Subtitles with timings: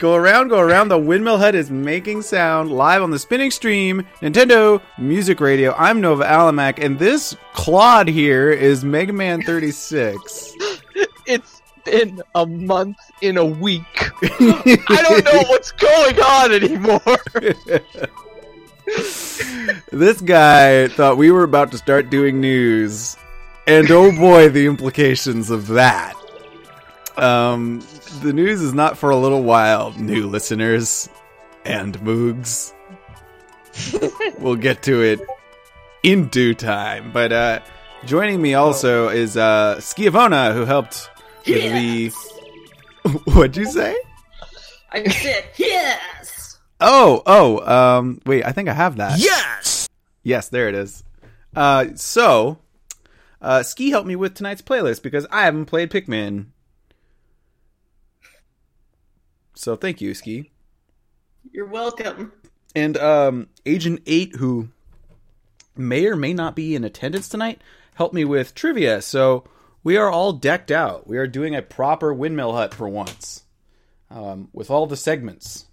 [0.00, 0.88] Go around, go around.
[0.88, 5.74] The windmill hut is making sound live on the spinning stream, Nintendo Music Radio.
[5.74, 10.54] I'm Nova Alamac, and this clod here is Mega Man 36.
[11.26, 13.84] It's been a month in a week.
[14.22, 17.00] I don't know what's going on anymore.
[19.92, 23.18] this guy thought we were about to start doing news,
[23.66, 26.14] and oh boy, the implications of that.
[27.16, 27.82] Um,
[28.22, 31.08] the news is not for a little while, new listeners
[31.64, 32.72] and moogs.
[34.38, 35.20] we'll get to it
[36.02, 37.12] in due time.
[37.12, 37.60] But uh,
[38.04, 41.10] joining me also is uh, Schiavona, who helped
[41.46, 42.12] with the.
[43.32, 43.96] What'd you say?
[44.92, 46.58] I said yes.
[46.80, 49.18] Oh, oh, um, wait, I think I have that.
[49.18, 49.88] Yes!
[50.22, 51.04] Yes, there it is.
[51.54, 52.58] Uh, so,
[53.40, 56.46] uh, Ski helped me with tonight's playlist because I haven't played Pikmin.
[59.60, 60.50] So thank you, Ski.
[61.52, 62.32] You're welcome.
[62.74, 64.68] And um, Agent 8, who
[65.76, 67.60] may or may not be in attendance tonight,
[67.94, 69.02] helped me with trivia.
[69.02, 69.44] So
[69.84, 71.06] we are all decked out.
[71.06, 73.42] We are doing a proper windmill hut for once
[74.10, 75.66] um, with all the segments.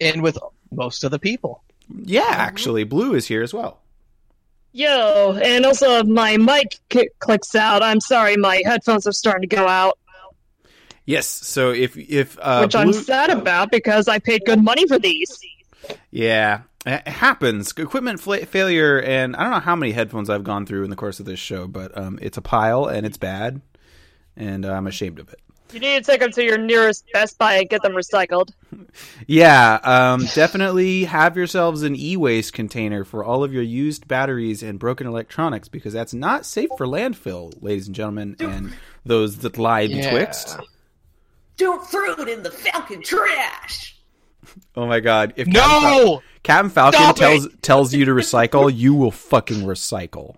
[0.00, 0.38] and with
[0.70, 1.64] most of the people.
[2.04, 3.80] Yeah, actually, Blue is here as well.
[4.72, 7.82] Yo, and also if my mic c- clicks out.
[7.82, 9.98] I'm sorry, my headphones are starting to go out,
[11.06, 14.98] Yes, so if if uh, which I'm sad about because I paid good money for
[14.98, 15.40] these.
[16.10, 17.72] Yeah, it happens.
[17.76, 20.96] Equipment fla- failure, and I don't know how many headphones I've gone through in the
[20.96, 23.60] course of this show, but um, it's a pile and it's bad,
[24.36, 25.40] and uh, I'm ashamed of it.
[25.72, 28.50] You need to take them to your nearest Best Buy and get them recycled.
[29.26, 34.80] Yeah, um, definitely have yourselves an e-waste container for all of your used batteries and
[34.80, 38.74] broken electronics because that's not safe for landfill, ladies and gentlemen, and
[39.04, 40.58] those that lie betwixt.
[41.60, 43.94] Don't throw it in the Falcon trash.
[44.74, 45.34] Oh my god!
[45.36, 46.22] If Captain, Fal- No!
[46.42, 50.36] Captain Falcon Stop tells tells you to recycle, you will fucking recycle.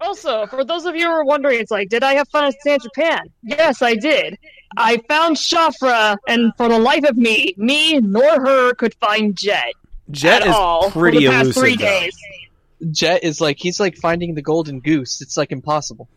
[0.00, 2.54] Also, for those of you who are wondering, it's like, did I have fun at
[2.62, 3.20] San Japan?
[3.42, 4.38] Yes, I did.
[4.78, 9.74] I found Shafra, and for the life of me, me nor her could find Jet
[10.10, 11.62] Jet at is all pretty for the past elusive.
[11.62, 11.84] three though.
[11.84, 12.16] days.
[12.90, 15.20] Jet is like he's like finding the golden goose.
[15.20, 16.08] It's like impossible.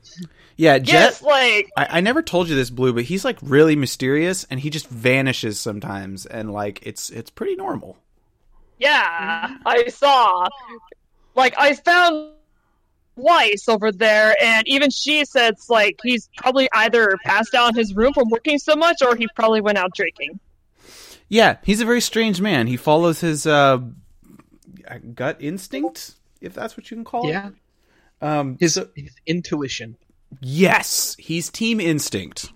[0.55, 0.93] Yeah, Jet.
[0.93, 4.59] Yes, like I, I never told you this, Blue, but he's like really mysterious, and
[4.59, 7.97] he just vanishes sometimes, and like it's it's pretty normal.
[8.77, 10.47] Yeah, I saw.
[11.35, 12.33] Like, I found
[13.15, 17.75] Weiss over there, and even she said it's like he's probably either passed out in
[17.75, 20.39] his room from working so much, or he probably went out drinking.
[21.29, 22.67] Yeah, he's a very strange man.
[22.67, 23.79] He follows his uh,
[25.15, 27.47] gut instinct, if that's what you can call Yeah.
[27.49, 27.53] it.
[28.25, 29.97] Um, His, his intuition.
[30.41, 32.51] yes, he's Team Instinct,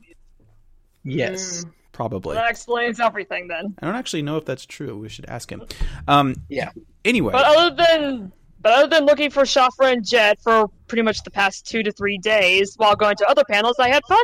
[1.04, 1.66] Yes.
[1.92, 2.36] probably.
[2.36, 3.76] That explains everything then.
[3.80, 4.98] I don't actually know if that's true.
[4.98, 5.64] We should ask him.
[6.08, 6.70] Um, Yeah.
[7.06, 11.22] anyway, But other than but other than looking for Shafra and Jet for pretty much
[11.24, 14.24] the past two to three days while going to other panels, I had fun.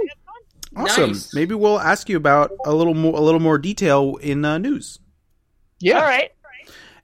[0.76, 1.12] awesome.
[1.12, 1.34] Nice.
[1.36, 5.00] Maybe we'll ask you about a little more a little more detail in uh, news.
[5.80, 5.98] Yeah.
[6.00, 6.32] All right,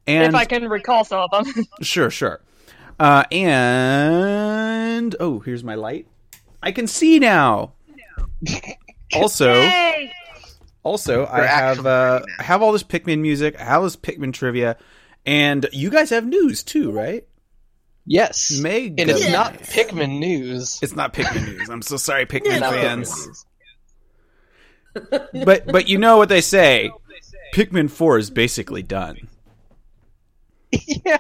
[0.08, 1.66] And if I can recall some of them.
[1.82, 2.42] Sure, sure.
[3.00, 6.08] Uh, and oh, here's my light.
[6.62, 7.74] I can see now.
[9.12, 10.14] Also, Yay!
[10.84, 13.60] also, I We're have uh, I have all this Pikmin music.
[13.60, 14.78] I have this Pikmin trivia,
[15.26, 17.28] and you guys have news too, right?
[18.06, 18.52] Yes.
[18.62, 19.32] Meg, and it's Yeah.
[19.32, 20.78] not Pikmin news.
[20.84, 21.70] It's not Pikmin news.
[21.70, 22.70] I'm so sorry, Pikmin No.
[22.70, 23.46] fans.
[24.94, 26.92] But but you know what they say.
[27.56, 29.28] Pikmin Four is basically done.
[30.72, 31.18] yeah.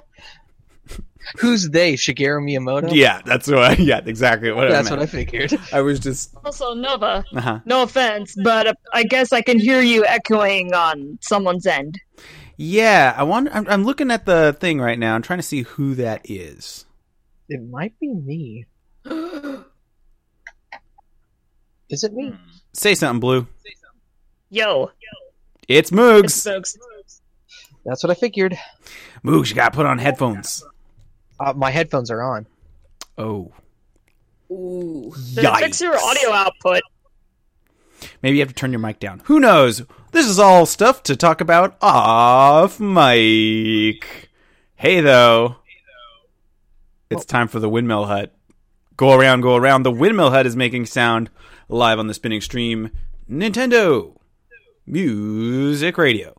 [1.37, 1.93] Who's they?
[1.93, 2.93] Shigeru Miyamoto?
[2.93, 3.59] Yeah, that's what.
[3.59, 5.53] I, yeah, exactly what That's I what I figured.
[5.73, 6.35] I was just.
[6.43, 7.23] Also, Nova.
[7.35, 7.59] Uh-huh.
[7.65, 11.99] No offense, but uh, I guess I can hear you echoing on someone's end.
[12.57, 13.49] Yeah, I want.
[13.53, 15.15] I'm, I'm looking at the thing right now.
[15.15, 16.85] I'm trying to see who that is.
[17.47, 18.65] It might be me.
[21.89, 22.33] Is it me?
[22.73, 23.47] Say something, Blue.
[24.51, 24.91] Yo,
[25.67, 26.43] It's it's Moogs.
[26.43, 26.77] folks.
[27.85, 28.57] That's what I figured.
[29.23, 30.63] Moogs, you gotta put on headphones.
[31.39, 32.45] Uh, my headphones are on.
[33.17, 33.51] Oh,
[34.51, 35.13] Ooh.
[35.33, 36.81] Then Fix your audio output.
[38.23, 39.21] maybe you have to turn your mic down.
[39.25, 39.83] Who knows?
[40.11, 44.29] This is all stuff to talk about off mic.
[44.75, 45.57] Hey, though.
[47.11, 48.33] It's time for the windmill hut.
[48.97, 49.83] Go around, go around.
[49.83, 51.29] The windmill hut is making sound
[51.67, 52.89] live on the spinning stream.
[53.29, 54.15] Nintendo
[54.85, 56.38] Music Radio.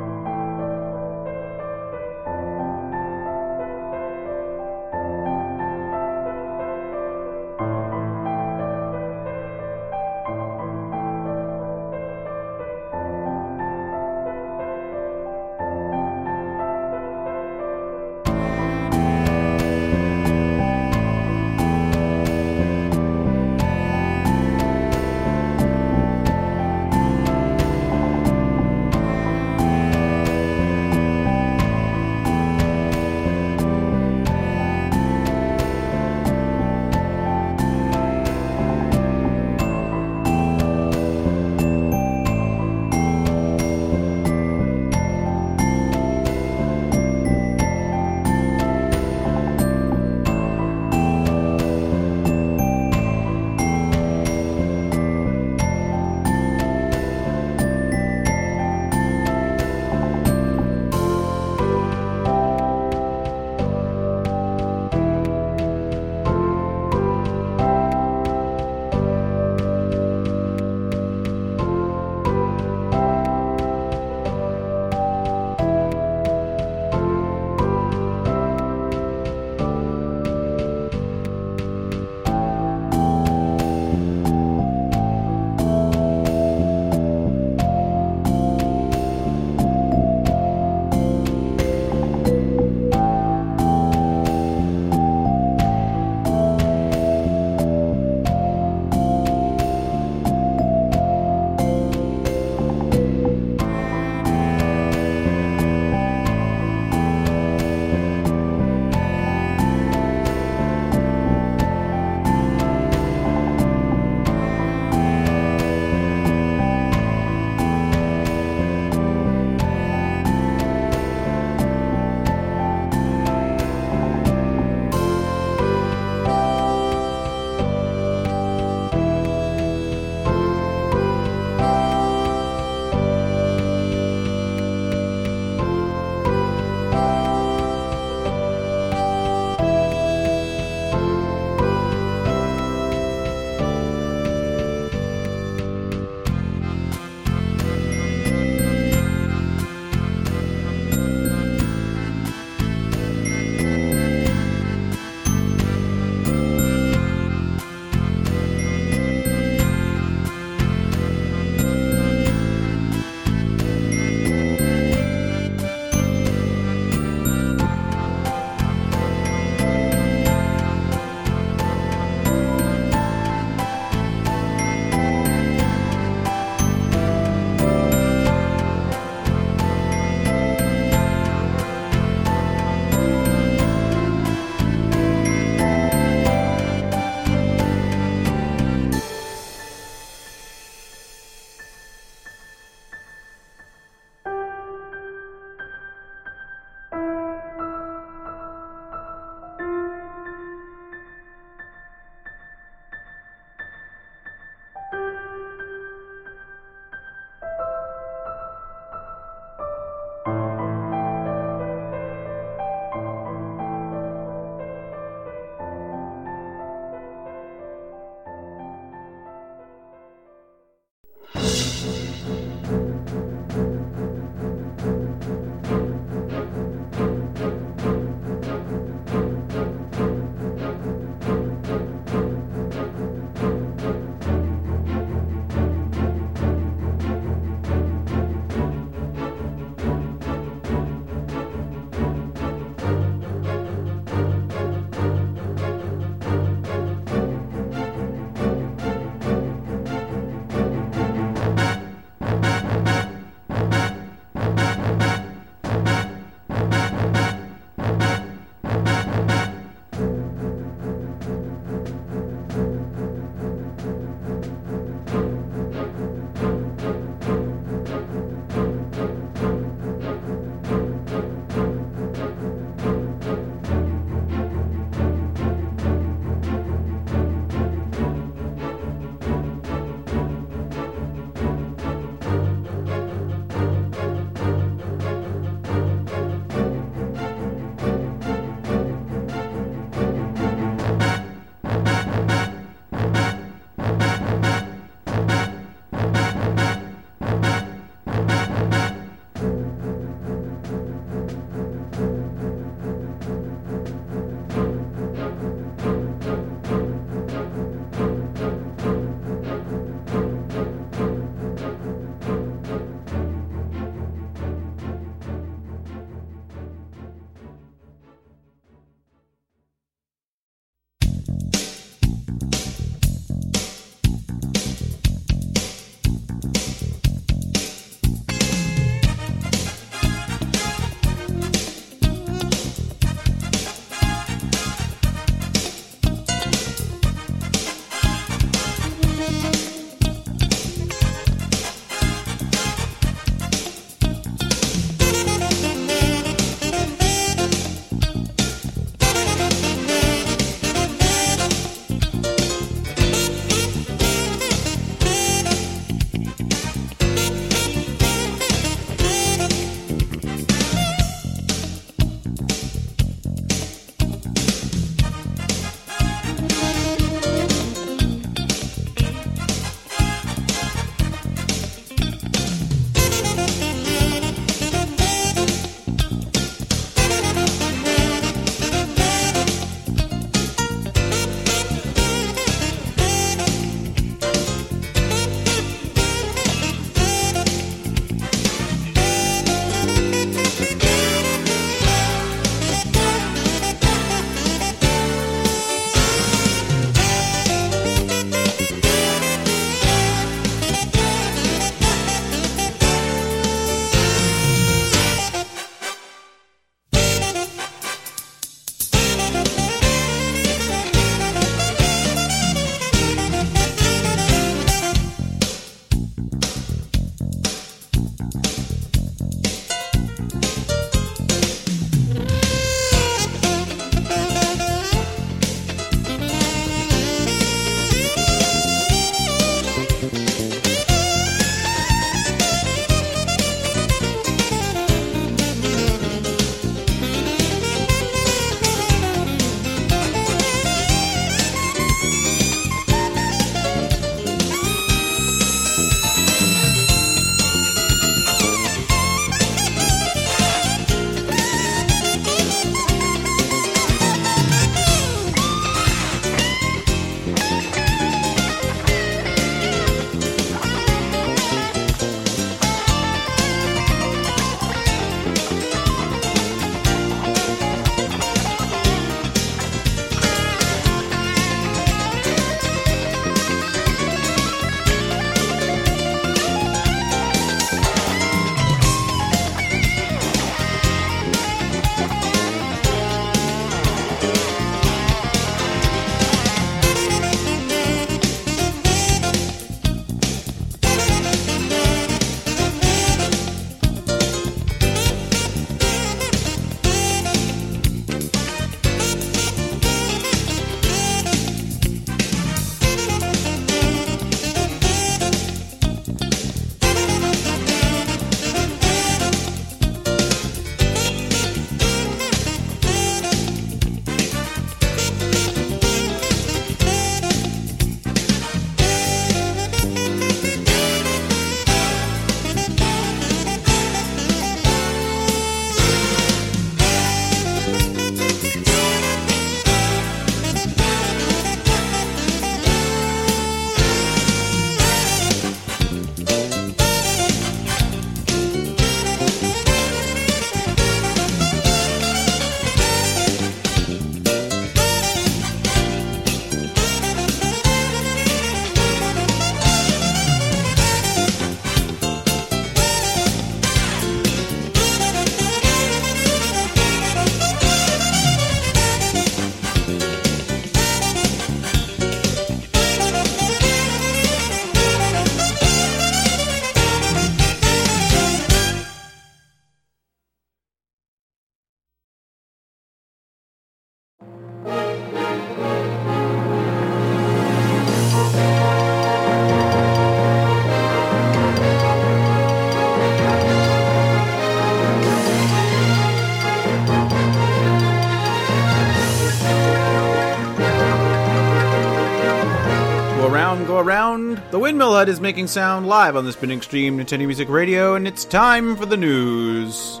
[594.52, 598.06] The Windmill Hut is making sound live on the Spinning Stream Nintendo Music Radio, and
[598.06, 600.00] it's time for the news.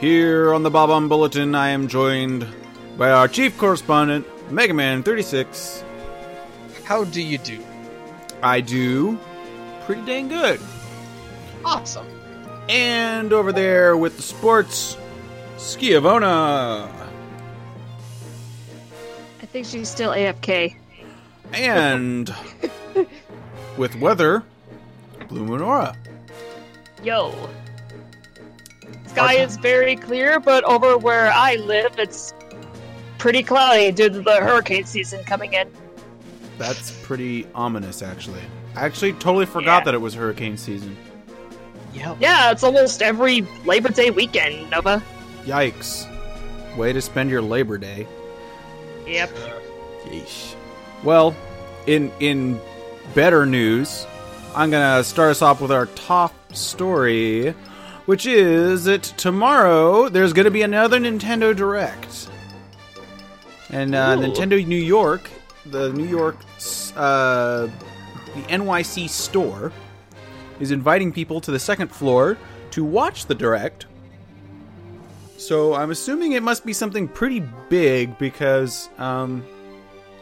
[0.00, 2.46] Here on the Bob-omb Bulletin, I am joined
[2.98, 5.82] by our chief correspondent, Mega Man 36.
[6.84, 7.64] How do you do?
[8.42, 9.18] I do
[9.86, 10.60] pretty dang good.
[11.64, 12.06] Awesome.
[12.68, 14.98] And over there with the sports,
[15.56, 16.86] Skiavona.
[19.40, 20.76] I think she's still AFK.
[21.54, 22.34] And
[23.76, 24.42] with weather,
[25.28, 25.96] Blue Menorah.
[27.02, 27.34] Yo.
[29.06, 32.34] Sky is very clear, but over where I live, it's
[33.18, 35.70] pretty cloudy due to the hurricane season coming in.
[36.58, 38.40] That's pretty ominous, actually.
[38.74, 39.84] I actually totally forgot Yeah.
[39.86, 40.96] that it was hurricane season.
[41.94, 42.18] Yep.
[42.20, 45.02] Yeah, it's almost every Labor Day weekend, Nova.
[45.44, 46.06] Yikes.
[46.76, 48.06] Way to spend your Labor Day.
[49.06, 49.30] Yep.
[50.06, 50.54] Yeesh.
[51.02, 51.34] Well,
[51.86, 52.60] in in
[53.14, 54.06] better news,
[54.54, 57.50] I'm gonna start us off with our top story,
[58.06, 62.28] which is that tomorrow there's gonna be another Nintendo Direct,
[63.70, 65.30] and uh, Nintendo New York,
[65.66, 66.36] the New York,
[66.96, 67.66] uh,
[68.34, 69.72] the NYC store,
[70.60, 72.38] is inviting people to the second floor
[72.70, 73.86] to watch the Direct.
[75.38, 79.44] So I'm assuming it must be something pretty big because um,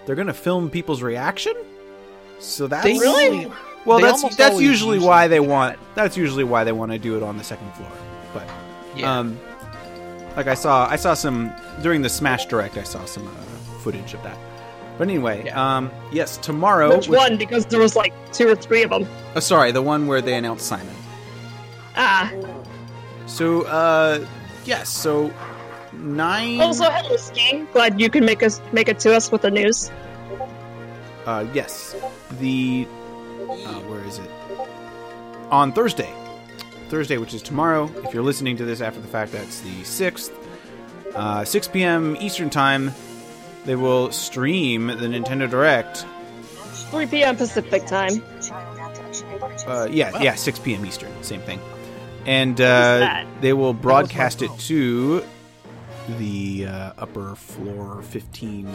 [0.05, 1.55] they're going to film people's reaction.
[2.45, 3.51] So that's They Really?
[3.85, 3.99] well.
[3.99, 5.79] they That's that's usually usually why they want.
[5.95, 7.91] That's usually why they want to do it on the second floor.
[8.33, 8.49] But
[8.97, 9.19] Yeah.
[9.19, 9.39] um,
[10.37, 12.77] like I saw, I saw some during the Smash Direct.
[12.77, 13.31] I saw some uh,
[13.81, 14.37] footage of that.
[14.99, 15.77] But anyway, Yeah.
[15.77, 16.95] um, yes, tomorrow.
[16.97, 17.37] Which one?
[17.37, 19.07] Because there was like two or three of them.
[19.35, 20.95] Oh, sorry, the one where they announced Simon.
[21.97, 22.31] Ah.
[23.27, 24.25] So, uh,
[24.65, 25.33] yes, so
[25.93, 26.61] nine.
[26.61, 27.65] Also, hello, Ski.
[27.73, 29.91] Glad you can make us make it to us with the news.
[31.27, 31.97] Uh, yes,
[32.39, 32.87] the
[33.41, 34.31] uh, where is it?
[35.51, 36.13] On Thursday,
[36.89, 37.91] Thursday, which is tomorrow.
[38.05, 40.33] If you're listening to this after the fact, that's the sixth,
[41.15, 42.17] uh, 6 p.m.
[42.21, 42.93] Eastern time.
[43.65, 46.05] They will stream the Nintendo Direct.
[46.91, 47.37] 3 p.m.
[47.37, 48.23] Pacific time.
[49.67, 50.85] Uh, yeah, yeah, 6 p.m.
[50.85, 51.61] Eastern, same thing.
[52.27, 55.25] And uh, they will broadcast it to
[56.19, 58.69] the uh, upper floor 15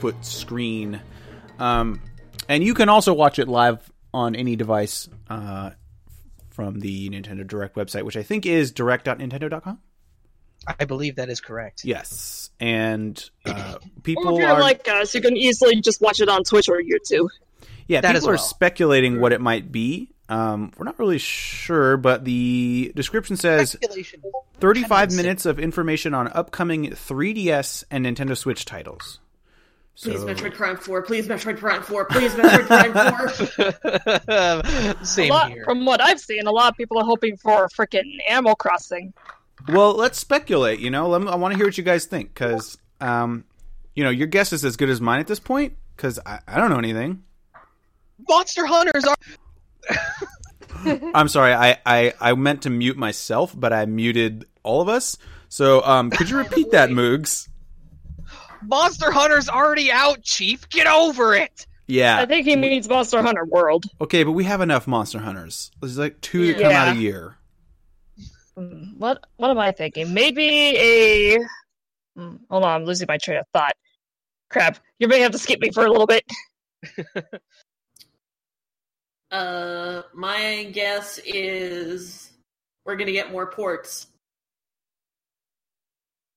[0.00, 1.00] foot screen.
[1.58, 2.00] Um,
[2.48, 5.70] and you can also watch it live on any device uh,
[6.50, 9.78] from the Nintendo Direct website, which I think is direct.nintendo.com.
[10.78, 11.84] I believe that is correct.
[11.84, 12.50] Yes.
[12.60, 14.60] And uh, Or people if you're are.
[14.60, 17.28] like us, you can easily just watch it on Twitch or YouTube.
[17.88, 20.10] Yeah, That people as are speculating what it might be.
[20.28, 23.76] Um, we're not really sure, but the description says
[24.60, 29.18] 35 minutes of information on upcoming 3DS and Nintendo Switch titles.
[30.00, 31.02] Please, So- Metroid Prime 4.
[31.02, 32.04] Please, Metroid Prime 4.
[32.06, 32.92] Please, Metroid Prime
[34.96, 34.96] 4.
[35.04, 35.64] Same lot, here.
[35.64, 39.12] from what I've seen, a lot of people are hoping for freaking Animal Crossing.
[39.68, 40.80] Well, let's speculate.
[40.80, 43.44] You know, Let me, I want to hear what you guys think because, um,
[43.94, 46.58] you know, your guess is as good as mine at this point because I, I
[46.58, 47.22] don't know anything.
[48.28, 49.16] Monster Hunters are
[51.14, 55.16] I'm sorry, I, I, I meant to mute myself, but I muted all of us.
[55.48, 57.48] So, um, could you repeat that, Moogs?
[58.66, 60.68] Monster Hunter's already out, Chief.
[60.68, 61.66] Get over it.
[61.86, 62.18] Yeah.
[62.18, 63.84] I think he means Monster Hunter World.
[64.00, 65.70] Okay, but we have enough Monster Hunters.
[65.80, 66.84] There's like two that come Yeah.
[66.84, 67.36] out a year.
[68.56, 70.12] Hmm, What what am I thinking?
[70.14, 71.38] Maybe a.
[72.16, 73.72] Hmm, Hold on, I'm losing my train of thought.
[74.50, 76.22] Crap, you may have to skip me for a little bit.
[79.30, 82.30] uh, my guess is
[82.84, 84.08] we're gonna get more ports.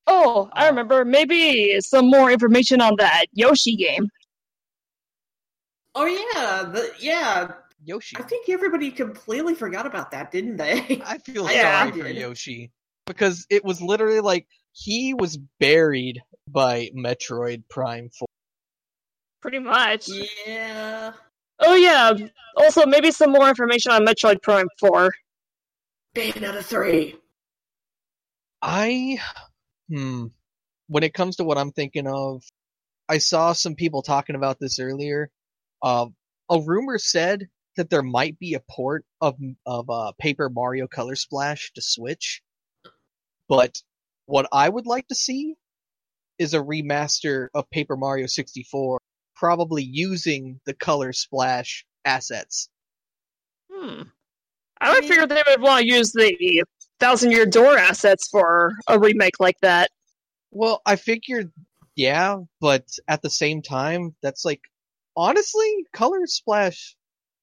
[0.07, 1.03] Oh, I uh, remember.
[1.05, 4.07] Maybe some more information on that Yoshi game.
[5.95, 7.51] Oh yeah, the yeah.
[7.83, 8.17] Yoshi.
[8.17, 11.01] I think everybody completely forgot about that, didn't they?
[11.05, 11.89] I feel Yeah.
[11.89, 12.71] sorry for Yoshi
[13.05, 18.27] because it was literally like he was buried by Metroid Prime 4.
[19.41, 20.09] Pretty much.
[20.45, 21.13] yeah.
[21.59, 22.13] Oh yeah.
[22.57, 25.11] Also, maybe some more information on Metroid Prime Four.
[26.15, 27.15] Bayonetta three.
[28.61, 29.19] I
[29.89, 30.27] hmm
[30.88, 32.43] when it comes to what I'm thinking of,
[33.09, 35.29] I saw some people talking about this earlier.
[35.81, 36.07] Uh,
[36.49, 41.15] a rumor said that there might be a port of of uh, Paper Mario Color
[41.15, 42.41] Splash to Switch,
[43.47, 43.81] but
[44.25, 45.55] what I would like to see
[46.39, 48.99] is a remaster of Paper Mario 64,
[49.36, 52.69] probably using the Color Splash assets.
[53.71, 54.03] Hmm.
[54.81, 56.63] I would figure they would want to use the
[56.99, 59.91] Thousand Year Door assets for a remake like that.
[60.51, 61.51] Well, I figured,
[61.95, 64.61] yeah, but at the same time, that's like,
[65.17, 66.95] honestly, Color Splash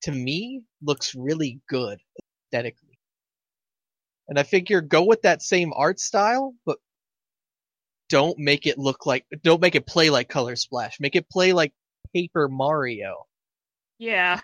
[0.03, 1.99] to me looks really good
[2.53, 2.99] aesthetically.
[4.29, 6.79] And I figure go with that same art style, but
[8.09, 11.01] don't make it look like don't make it play like Color Splash.
[11.01, 11.73] Make it play like
[12.15, 13.27] Paper Mario.
[13.99, 14.41] Yeah.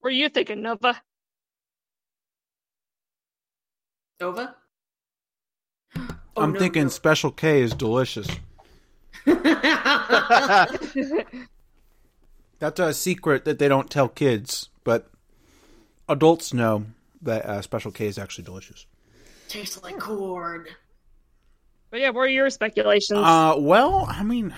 [0.00, 1.00] What are you thinking, Nova?
[4.20, 4.54] Nova?
[6.36, 6.88] Oh, I'm no, thinking no.
[6.88, 8.28] Special K is delicious.
[12.60, 15.10] That's a secret that they don't tell kids, but
[16.08, 16.84] adults know
[17.22, 18.86] that uh, Special K is actually delicious.
[19.48, 20.66] Tastes like corn.
[21.90, 23.18] But yeah, what are your speculations?
[23.18, 24.54] Uh, well, I mean,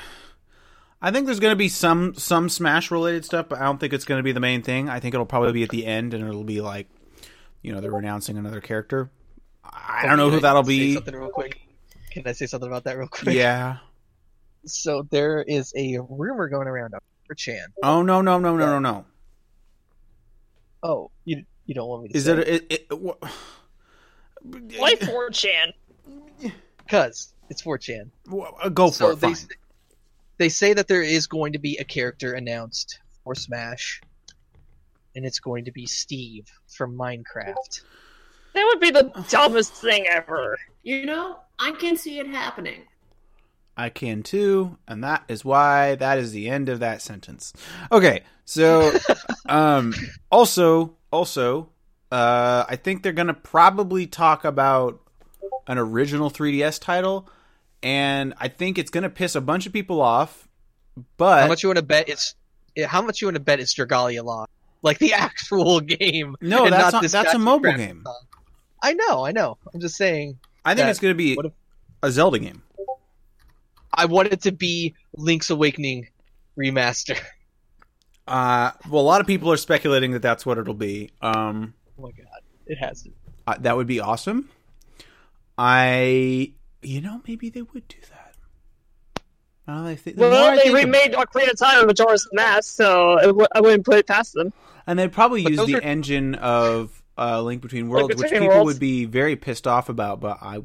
[1.01, 3.95] I think there's going to be some some Smash related stuff, but I don't think
[3.95, 4.91] it's going to be the main thing.
[4.91, 6.89] I think it'll probably be at the end, and it'll be like,
[7.63, 9.11] you know, they're announcing another character.
[9.65, 10.95] I don't know who that'll be.
[10.95, 11.61] Something real quick.
[12.11, 13.35] Can I say something about that real quick?
[13.37, 13.79] Yeah.
[14.67, 16.95] So there is a rumor going around
[17.27, 17.67] for Chan.
[17.83, 19.05] Oh no no no no no no.
[20.83, 22.49] Oh, you you don't want me to Is say it?
[22.49, 23.17] it, it wha-
[24.71, 25.73] Play 4chan.
[26.79, 28.11] because it's 4chan.
[28.29, 29.21] Wha- uh, Go for so it.
[29.21, 29.49] they Fine.
[30.39, 34.01] they say that there is going to be a character announced for Smash,
[35.15, 37.83] and it's going to be Steve from Minecraft.
[38.55, 40.59] That would be the dumbest thing ever.
[40.83, 42.83] You know, I can see it happening.
[43.77, 47.53] I can too, and that is why that is the end of that sentence.
[47.91, 48.93] Okay, so
[49.49, 49.95] um
[50.31, 51.71] also also
[52.13, 55.01] uh I think they're going to probably talk about
[55.67, 57.29] an original 3DS title
[57.83, 60.49] and I think it's going to piss a bunch of people off,
[61.17, 62.35] but How much you want to bet it's?
[62.87, 64.51] How much you want to bet it's Dragalia Lost,
[64.83, 66.37] like the actual game?
[66.41, 68.03] no, and that's not, this that's a mobile game.
[68.05, 68.21] song?
[68.83, 69.59] I know, I know.
[69.75, 70.39] I'm just saying.
[70.65, 71.53] I think it's going to be what if-
[72.03, 72.63] a Zelda game.
[73.93, 76.09] I want it to be Link's Awakening
[76.59, 77.19] remaster.
[78.29, 81.11] Uh well a lot of people are speculating that that's what it'll be.
[81.21, 82.27] Um Oh my god,
[82.67, 83.11] it has to.
[83.45, 84.49] Uh, that would be awesome.
[85.59, 86.53] I,
[86.83, 88.37] you know, maybe they would do that.
[89.67, 92.73] Now that I thi- the Well, they think remade Ocarina of Time of Majora's Mask,
[92.75, 94.53] so it w- I wouldn't put it past them.
[94.87, 98.41] and they'd probably But use the are- engine of uh, Link Between Worlds, which Between
[98.43, 98.75] people Worlds.
[98.75, 100.21] would be very pissed off about.
[100.21, 100.61] But I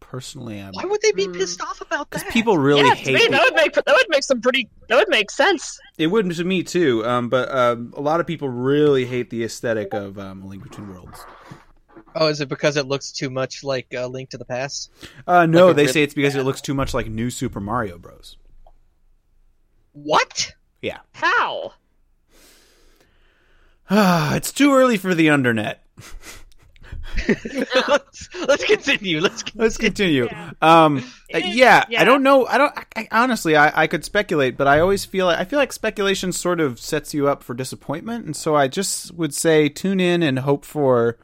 [0.00, 1.32] personally am Why would they be Hmm.
[1.32, 2.20] pissed off about that?
[2.20, 4.68] because people really yeah, to hate me, that would make that would make some pretty
[4.88, 5.78] that would make sense.
[5.98, 7.04] It would to me too.
[7.06, 10.88] Um, but um, a lot of people really hate the aesthetic of um, Link Between
[10.88, 11.24] Worlds.
[12.14, 14.90] Oh, is it because it looks too much like uh, Link to the Past?
[15.26, 17.58] Uh, no, Like they rip- say it's because it looks too much like New Super
[17.60, 18.36] Mario Bros.
[19.92, 20.54] What?
[20.80, 20.98] Yeah.
[21.12, 21.72] How?
[24.34, 25.76] It's too early for the undernet.
[27.88, 29.20] let's, let's continue.
[29.20, 29.62] Let's continue.
[29.62, 30.28] Let's continue.
[30.60, 30.98] Um,
[31.34, 32.00] uh, yeah, Yeah.
[32.00, 32.46] I don't know.
[32.46, 32.72] I don't.
[32.76, 35.72] I, I, honestly, I, I could speculate, but I always feel like I feel like
[35.72, 40.00] speculation sort of sets you up for disappointment, and so I just would say tune
[40.00, 41.18] in and hope for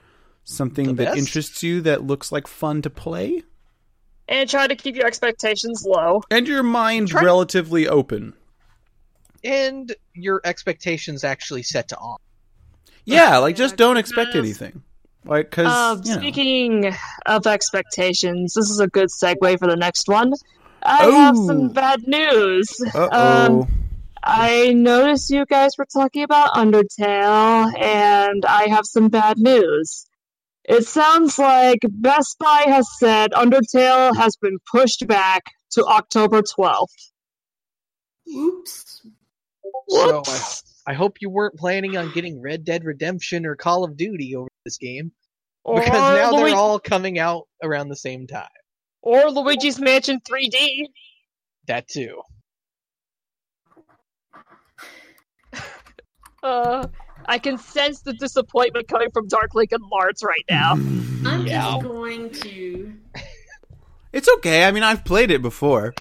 [0.44, 3.42] something that interests you that looks like fun to play,
[4.28, 6.22] And try to keep your expectations low.
[6.30, 8.34] and your mind Try- relatively open.
[9.44, 12.20] And your expectations actually set to off.
[13.08, 14.82] Yeah, like Yeah, just don't expect because- anything,
[15.24, 16.20] like because Uh, you know.
[16.20, 16.94] speaking
[17.26, 20.32] of expectations, this is a good segue for the next one.
[20.82, 22.68] I have some bad news.
[22.94, 23.68] Uh Um, oh.
[24.22, 30.06] I noticed you guys were talking about Undertale, and I have some bad news.
[30.64, 35.42] It sounds like Best Buy has said Undertale has been pushed back
[35.72, 36.86] to October 12th.
[38.36, 39.02] Oops.
[39.88, 40.22] So
[40.88, 44.48] I, hope you weren't planning on getting Red Dead Redemption or Call of Duty over
[44.64, 45.12] this game
[45.64, 48.48] Or, because now Lui- they're all coming out around the same time.
[49.02, 50.86] or Luigi's Mansion 3D.
[51.66, 52.22] That too.
[56.40, 56.86] Uh,
[57.26, 60.74] I can sense the disappointment coming from Dark Link and Lars right now.
[61.26, 61.72] I'm Yeah.
[61.72, 62.92] just going to.
[64.12, 64.64] It's okay.
[64.64, 65.92] I mean, I've played it before.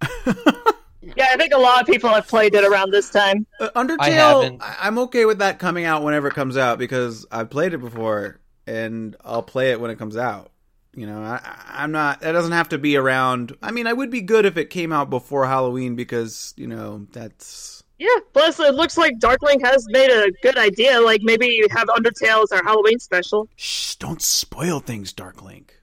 [1.16, 3.46] Yeah, I think a lot of people have played it around this time.
[3.60, 4.62] Uh, Undertale, I haven't.
[4.62, 7.78] I- I'm okay with that coming out whenever it comes out because I've played it
[7.78, 10.50] before and I'll play it when it comes out.
[10.94, 12.20] You know, I, I- I'm not.
[12.20, 13.56] That doesn't have to be around.
[13.62, 17.06] I mean, I would be good if it came out before Halloween because you know
[17.12, 17.82] that's.
[17.98, 21.00] Yeah, plus it looks like Darklink has made a good idea.
[21.00, 23.48] Like maybe you have Undertale as our Halloween special.
[23.56, 23.94] Shh!
[23.96, 25.74] Don't spoil things, Dark Link.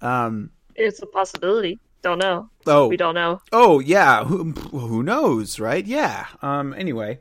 [0.00, 0.50] Um.
[0.74, 1.78] It's a possibility.
[2.02, 2.48] Don't know.
[2.66, 2.88] Oh.
[2.88, 3.40] We don't know.
[3.52, 4.24] Oh yeah.
[4.24, 5.84] Who, who knows, right?
[5.84, 6.26] Yeah.
[6.42, 6.72] Um.
[6.74, 7.20] Anyway.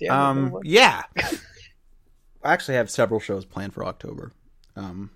[0.00, 0.58] Damn, Um.
[0.64, 1.02] Yeah.
[1.16, 4.32] I actually have several shows planned for October.
[4.76, 5.10] Um.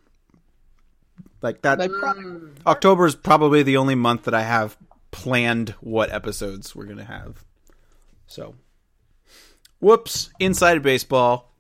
[1.43, 1.79] Like that.
[1.79, 2.57] Pro- Mm.
[2.67, 4.77] October is probably the only month that I have
[5.11, 7.45] planned what episodes we're gonna have.
[8.27, 8.55] So,
[9.79, 10.31] whoops!
[10.41, 11.53] Inside of baseball.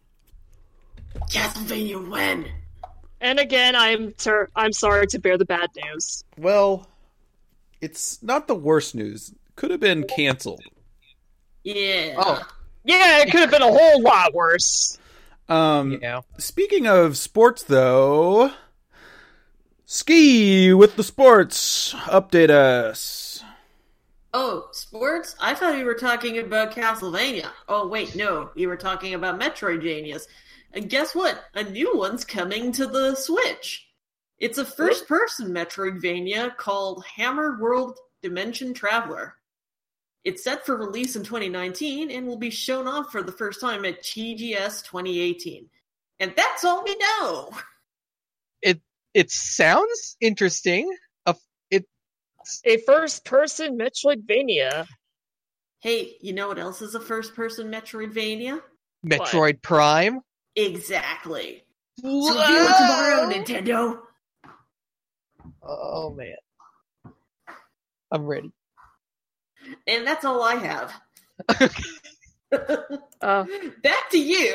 [1.30, 2.46] Castlevania when?
[3.20, 6.24] And again, I'm ter- I'm sorry to bear the bad news.
[6.36, 6.88] Well,
[7.80, 9.34] it's not the worst news.
[9.56, 10.62] Could have been canceled.
[11.64, 12.14] Yeah.
[12.16, 12.42] Oh,
[12.84, 14.98] Yeah, it could have been a whole lot worse.
[15.48, 16.20] Um, yeah.
[16.38, 18.52] Speaking of sports, though,
[19.84, 21.94] ski with the sports.
[21.94, 23.42] Update us.
[24.34, 25.34] Oh, sports?
[25.40, 27.50] I thought you were talking about Castlevania.
[27.68, 28.50] Oh, wait, no.
[28.54, 30.26] You were talking about Metroidvanias.
[30.72, 31.42] And guess what?
[31.54, 33.86] A new one's coming to the Switch.
[34.38, 39.34] It's a first person Metroidvania called Hammer World Dimension Traveler.
[40.24, 43.84] It's set for release in 2019 and will be shown off for the first time
[43.84, 45.68] at TGS 2018.
[46.20, 47.50] And that's all we know.
[48.60, 48.80] It
[49.14, 50.94] it sounds interesting.
[51.26, 51.40] A f-
[51.70, 51.86] it
[52.64, 54.86] A first-person Metroidvania.
[55.80, 58.60] Hey, you know what else is a first person Metroidvania?
[59.06, 60.20] Metroid Prime.
[60.58, 61.62] Exactly.
[62.00, 64.00] So do it tomorrow, Nintendo.
[65.62, 66.34] Oh man,
[68.10, 68.50] I'm ready.
[69.86, 70.92] And that's all I have.
[71.50, 71.68] Uh,
[73.82, 74.54] Back to you.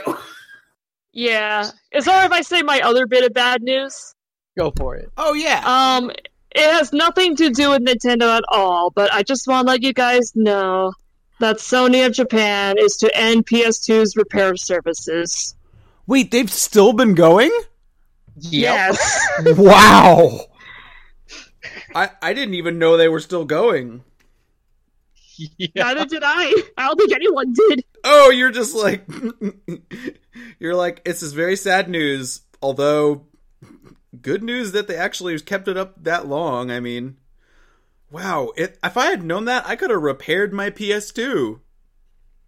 [1.14, 1.70] yeah.
[1.94, 4.14] Is it alright if I say my other bit of bad news?
[4.58, 5.10] Go for it.
[5.16, 5.62] Oh yeah.
[5.66, 9.72] Um, it has nothing to do with Nintendo at all, but I just want to
[9.72, 10.92] let you guys know
[11.40, 15.56] that Sony of Japan is to end PS2's repair services.
[16.06, 17.52] Wait, they've still been going?
[18.36, 19.20] Yes.
[19.46, 20.40] wow.
[21.96, 24.04] I I didn't even know they were still going.
[25.38, 25.68] yeah.
[25.76, 26.64] Neither did I.
[26.78, 27.86] I don't think anyone did.
[28.04, 29.08] Oh, you're just like
[30.60, 32.42] you're like this is very sad news.
[32.62, 33.28] Although
[34.22, 36.72] good news that they actually kept it up that long.
[36.72, 37.18] I mean,
[38.12, 38.52] wow.
[38.56, 41.60] It, if I had known that, I could have repaired my PS2.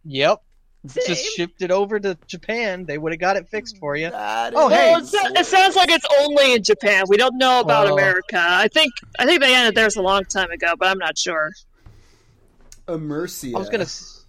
[0.06, 0.42] Yep.
[0.88, 1.04] Same.
[1.08, 2.86] Just shipped it over to Japan.
[2.86, 4.10] They would have got it fixed for you.
[4.10, 4.92] That Oh, hey.
[4.92, 7.06] Well, it, sounds like it's only in Japan.
[7.08, 7.94] We don't know about Oh.
[7.94, 8.38] America.
[8.40, 11.52] I think I think they ended theirs a long time ago, but I'm not sure.
[12.88, 13.54] a mercy.
[13.56, 14.26] I was gonna, s-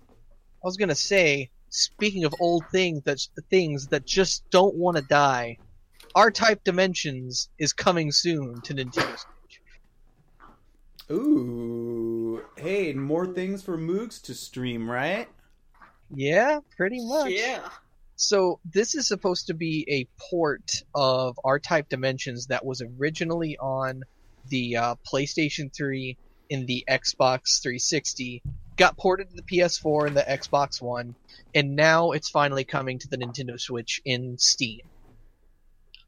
[0.65, 1.51] I was gonna say.
[1.69, 5.59] Speaking of old things that things that just don't want to die,
[6.15, 9.61] R-Type Dimensions is coming soon to Nintendo Switch.
[11.11, 15.29] Ooh, hey, more things for Moogs to stream, right?
[16.15, 17.31] Yeah, pretty much.
[17.33, 17.61] Yeah.
[18.17, 24.03] So this is supposed to be a port of R-Type Dimensions that was originally on
[24.49, 26.17] the uh, PlayStation 3
[26.49, 28.43] in the Xbox 360,
[28.77, 31.15] got ported to the PS4 and the Xbox One,
[31.55, 34.81] and now it's finally coming to the Nintendo Switch in Steam.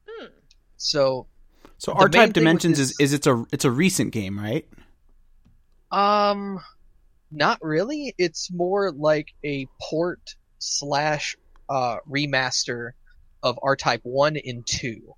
[0.09, 0.27] Hmm.
[0.77, 1.27] So,
[1.79, 4.67] So The R-Type Dimensions this- is is it's a it's a recent game, right?
[5.91, 6.61] um,
[7.31, 8.15] not really.
[8.19, 11.37] It's more like a port slash
[11.69, 12.91] uh, remaster
[13.43, 15.15] of R-Type 1 and 2.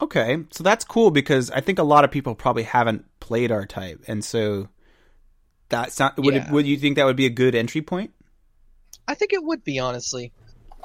[0.00, 3.66] Okay, so that's cool because I think a lot of people probably haven't played R
[3.66, 4.68] Type, and so
[5.68, 6.18] that's not.
[6.18, 8.10] Would it, would you think that would be a good entry point?
[9.06, 10.32] I think it would be honestly.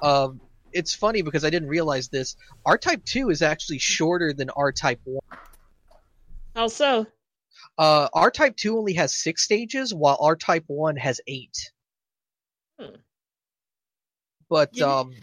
[0.03, 0.39] Um,
[0.71, 2.35] it's funny because I didn't realize this.
[2.63, 5.39] R Type Two is actually shorter than R Type One.
[6.55, 7.07] How so?
[7.77, 11.55] Uh, R Type Two only has six stages, while R Type One has eight.
[12.79, 12.95] Hmm.
[14.49, 14.99] But Yeah.
[14.99, 15.13] um,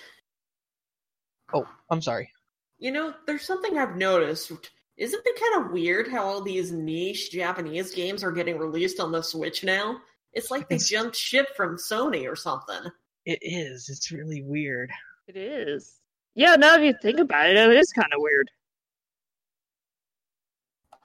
[1.52, 2.30] oh, I'm sorry.
[2.78, 4.52] You know, there's something I've noticed.
[4.96, 9.10] Isn't it kind of weird how all these niche Japanese games are getting released on
[9.12, 10.00] the Switch now?
[10.32, 12.90] It's like they It's- jumped ship from Sony or something.
[13.24, 13.88] It is.
[13.88, 14.90] It's really weird.
[15.26, 15.98] It is.
[16.34, 18.50] Yeah, now if you think about it, it is kind of weird.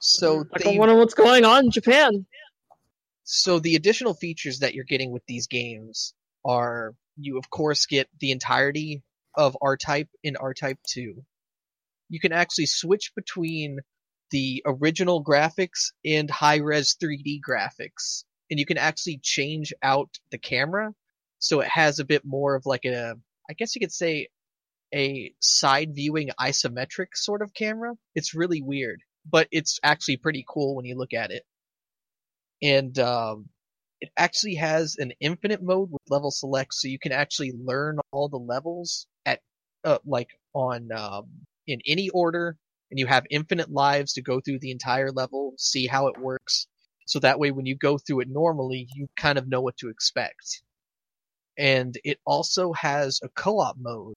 [0.00, 2.26] So I wonder what's going on in Japan.
[3.24, 8.08] So the additional features that you're getting with these games are you of course get
[8.18, 9.02] the entirety
[9.34, 11.22] of R-Type in R-Type 2.
[12.08, 13.80] You can actually switch between
[14.30, 18.24] the original graphics and high-res 3D graphics.
[18.50, 20.92] And you can actually change out the camera
[21.38, 23.14] so it has a bit more of like a
[23.48, 24.28] I guess you could say
[24.94, 27.94] a side viewing isometric sort of camera.
[28.14, 31.44] It's really weird, but it's actually pretty cool when you look at it
[32.62, 33.48] and um,
[34.00, 38.28] it actually has an infinite mode with level select, so you can actually learn all
[38.28, 39.40] the levels at
[39.84, 41.26] uh, like on um,
[41.66, 42.56] in any order,
[42.90, 46.66] and you have infinite lives to go through the entire level, see how it works.
[47.06, 49.88] So that way, when you go through it normally, you kind of know what to
[49.88, 50.62] expect.
[51.58, 54.14] And it also has a co-op mode,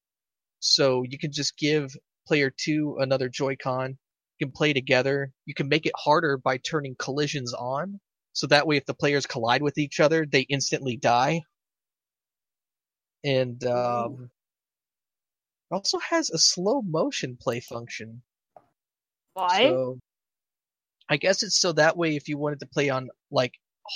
[0.60, 1.96] so you can just give
[2.28, 3.98] player two another Joy-Con,
[4.44, 5.32] can play together.
[5.46, 8.00] You can make it harder by turning collisions on,
[8.34, 11.42] so that way if the players collide with each other, they instantly die.
[13.24, 14.30] And um,
[15.72, 18.22] it also has a slow motion play function.
[19.34, 19.62] Why?
[19.62, 20.00] So
[21.10, 23.54] I guess it's so that way if you wanted to play on like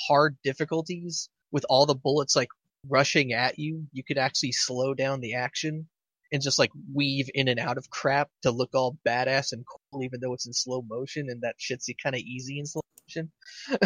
[0.08, 2.50] hard difficulties with all the bullets like
[2.88, 5.88] rushing at you, you could actually slow down the action
[6.32, 10.04] and just like weave in and out of crap to look all badass and cool
[10.04, 13.32] even though it's in slow motion and that shit's kind of easy in slow motion.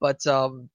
[0.00, 0.68] but um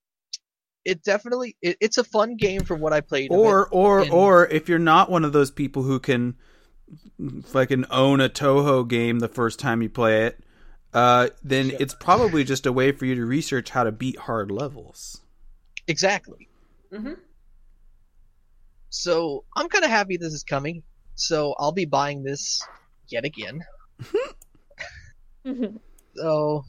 [0.84, 3.30] it definitely it, it's a fun game from what I played.
[3.30, 6.36] Or or and- or if you're not one of those people who can
[7.44, 10.40] fucking own a Touhou game the first time you play it,
[10.94, 14.50] uh, then it's probably just a way for you to research how to beat hard
[14.50, 15.20] levels.
[15.86, 16.48] exactly.
[16.90, 17.12] hmm
[18.90, 20.82] So I'm kind of happy this is coming.
[21.14, 22.62] So I'll be buying this
[23.08, 23.64] yet again.
[26.16, 26.64] So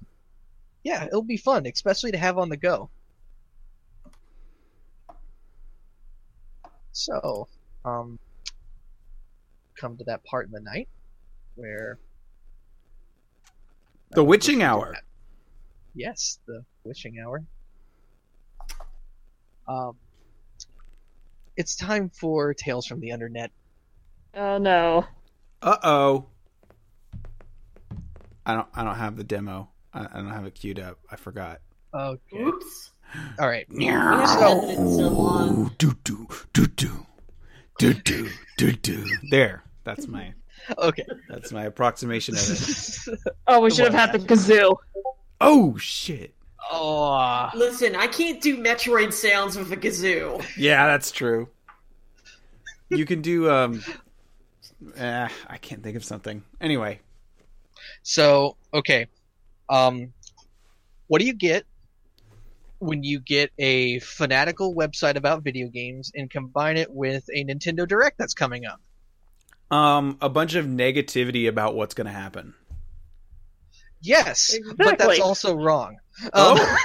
[0.83, 2.89] yeah, it'll be fun, especially to have on the go.
[6.91, 7.47] So,
[7.85, 8.19] um,
[9.75, 10.89] come to that part in the night
[11.55, 11.97] where
[14.11, 14.95] The witching hour.
[15.93, 17.43] Yes, the witching hour.
[19.67, 19.95] Um,
[21.59, 23.49] it's time for Tales from the Undernet.
[24.33, 25.05] oh no.
[25.61, 26.25] Uh oh.
[28.45, 28.67] I don't.
[28.73, 29.69] I don't have the demo.
[29.93, 30.99] I, I don't have it queued up.
[31.11, 31.59] I forgot.
[31.93, 32.37] Okay.
[32.39, 32.91] Oops.
[33.37, 33.67] All right.
[33.69, 35.75] We haven't done it in so long.
[35.77, 37.05] Do do do do
[37.77, 39.05] do do do do.
[39.29, 39.63] There.
[39.83, 40.33] That's my.
[40.77, 41.05] Okay.
[41.27, 43.19] That's my approximation of it.
[43.47, 44.75] Oh, we should have had the kazoo.
[45.41, 46.33] Oh shit.
[46.71, 50.43] Oh, Listen, I can't do Metroid sounds with a kazoo.
[50.57, 51.49] Yeah, that's true.
[52.89, 53.49] You can do.
[53.49, 53.83] Um.
[54.95, 56.43] Eh, I can't think of something.
[56.61, 57.01] Anyway.
[58.01, 59.07] so okay.
[59.69, 60.13] Um,
[61.07, 61.65] what do you get
[62.79, 67.87] when you get a fanatical website about video games and combine it with a Nintendo
[67.87, 68.79] Direct that's coming up?
[69.75, 72.55] Um, a bunch of negativity about what's going to happen.
[74.01, 75.97] Yes, but that's also wrong.
[76.33, 76.77] Um, Oh.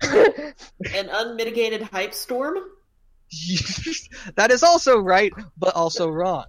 [0.94, 2.58] An unmitigated hype storm?
[4.36, 6.44] that is also right, but also wrong.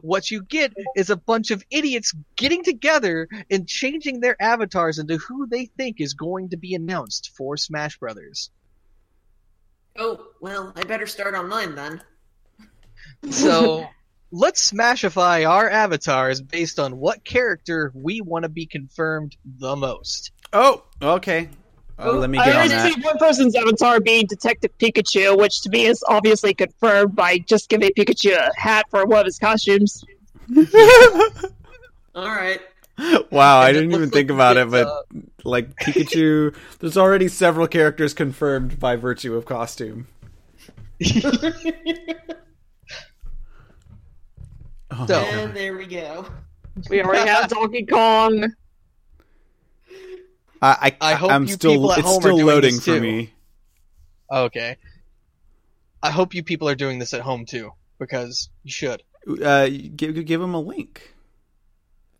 [0.00, 5.16] What you get is a bunch of idiots getting together and changing their avatars into
[5.18, 8.50] who they think is going to be announced for Smash Brothers.
[9.96, 12.02] Oh, well, I better start on mine then.
[13.30, 13.86] So
[14.30, 20.32] let's smashify our avatars based on what character we want to be confirmed the most.
[20.52, 21.48] Oh, okay.
[21.98, 22.92] Uh, let me I on already that.
[22.92, 27.70] see one person's avatar being Detective Pikachu, which to me is obviously confirmed by just
[27.70, 30.04] giving Pikachu a hat for one of his costumes.
[32.14, 32.60] Alright.
[33.30, 35.02] wow, I didn't even think about it, but uh,
[35.44, 40.06] like Pikachu, there's already several characters confirmed by virtue of costume.
[44.98, 46.26] Oh, So- and there we go.
[46.90, 48.52] We already have Donkey Kong.
[50.62, 52.74] I, I, I hope I'm you still, people at it's home are still doing loading
[52.76, 53.00] this for too.
[53.00, 53.32] me.
[54.30, 54.76] Okay.
[56.02, 59.02] I hope you people are doing this at home too, because you should.
[59.42, 61.14] Uh, give, give him a link.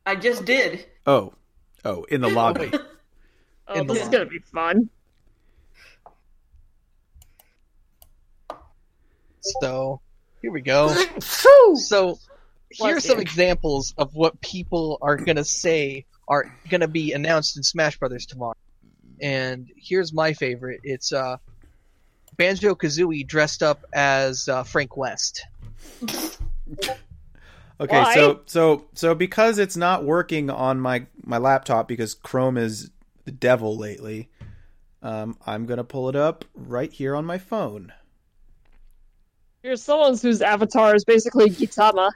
[0.04, 0.84] I just did.
[1.06, 1.32] Oh,
[1.84, 2.70] oh, in the lobby.
[3.68, 4.12] Oh, In the this is line.
[4.12, 4.88] gonna be fun.
[9.60, 10.00] So
[10.40, 10.94] here we go.
[11.20, 12.18] So
[12.70, 17.98] here's some examples of what people are gonna say are gonna be announced in Smash
[17.98, 18.56] Brothers tomorrow.
[19.20, 20.80] And here's my favorite.
[20.82, 21.36] It's uh
[22.36, 25.46] Banjo Kazooie dressed up as uh, Frank West.
[27.78, 28.14] Okay, Why?
[28.14, 32.90] so so so because it's not working on my my laptop because Chrome is
[33.26, 34.30] the devil lately,
[35.02, 37.92] um, I'm gonna pull it up right here on my phone.
[39.62, 42.10] Here's someone whose avatar is basically Gitama.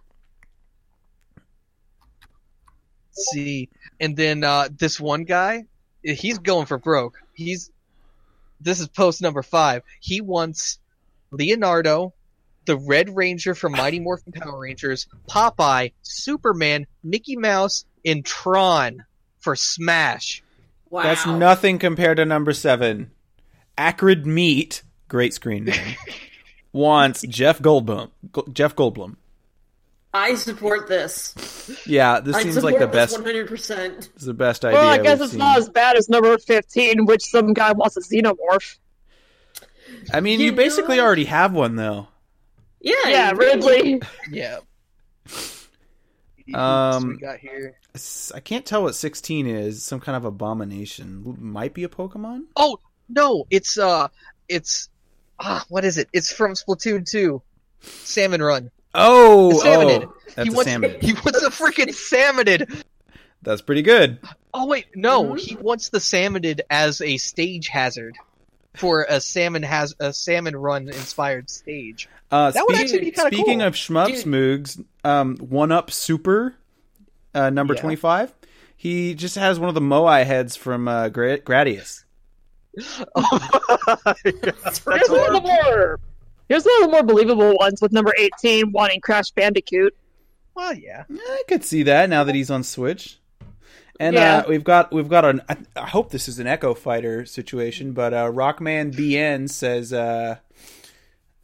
[3.12, 5.64] See, and then uh, this one guy,
[6.02, 7.18] he's going for broke.
[7.34, 7.70] He's
[8.61, 9.82] this is post number five.
[10.00, 10.78] He wants
[11.30, 12.12] Leonardo,
[12.66, 19.04] the Red Ranger from Mighty Morphin Power Rangers, Popeye, Superman, Mickey Mouse, and Tron
[19.40, 20.42] for Smash.
[20.90, 21.02] Wow.
[21.04, 23.12] That's nothing compared to number seven.
[23.78, 25.96] Acrid Meat, great screen name,
[26.72, 28.11] wants Jeff Goldblum.
[28.32, 29.16] Go- Jeff Goldblum.
[30.12, 31.34] I support this.
[31.86, 33.16] Yeah, this I seems like the best.
[33.16, 33.48] 100%.
[33.48, 34.78] This is the best idea.
[34.80, 35.38] Well, I guess we've it's seen.
[35.38, 38.76] not as bad as number 15, which some guy wants a xenomorph.
[40.12, 42.08] I mean, You you basically know- already have one though.
[42.80, 44.02] Yeah, Yeah, you really- Ridley.
[44.30, 44.58] Yeah.
[46.54, 47.76] Um, we got here?
[47.94, 49.84] S- I can't tell what 16 is.
[49.84, 51.36] Some kind of abomination.
[51.38, 52.46] Might be a Pokemon?
[52.56, 54.08] Oh no, it's uh,
[54.48, 54.88] it's
[55.38, 56.08] ah, what is it?
[56.12, 57.40] It's from Splatoon 2,
[57.80, 58.70] Salmon Run.
[58.95, 60.05] Oh, Salmonid.
[60.05, 60.97] oh that's he a wants salmon.
[61.01, 62.82] he wants a freaking Salmonid.
[63.43, 64.18] That's pretty good.
[64.53, 65.38] Oh wait, no, Mhm.
[65.41, 68.16] he wants the Salmonid as a stage hazard
[68.74, 72.09] for a salmon has a salmon run inspired stage.
[72.30, 73.66] Uh, That would actually be kinda speaking cool.
[73.68, 74.26] of shmups, Dude.
[74.26, 76.55] Moogs, um, One Up Super,
[77.34, 77.80] uh, number Yeah.
[77.80, 78.32] 25.
[78.76, 82.05] He just has one of the Moai heads from uh, Gra- Gradius.
[82.76, 83.11] Here's
[85.11, 86.01] one of the more.
[86.51, 89.96] Here's one of the more believable ones with number 18 wanting Crash Bandicoot.
[90.55, 91.05] well, yeah.
[91.09, 93.18] I could see that now that he's on Switch.
[94.01, 94.38] And Yeah.
[94.38, 97.92] uh, we've got we've got an I, I hope this is an Echo Fighter situation,
[97.92, 100.36] but uh, Rockman BN says uh,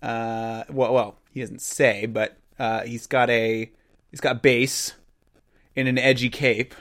[0.02, 3.70] uh, well well he doesn't say, but uh, he's got a
[4.10, 4.94] he's got bass
[5.76, 6.74] in an edgy cape.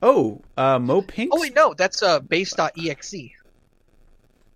[0.00, 1.32] Oh, uh, Mo Pink.
[1.34, 3.14] Oh wait, no, that's uh Bass.exe.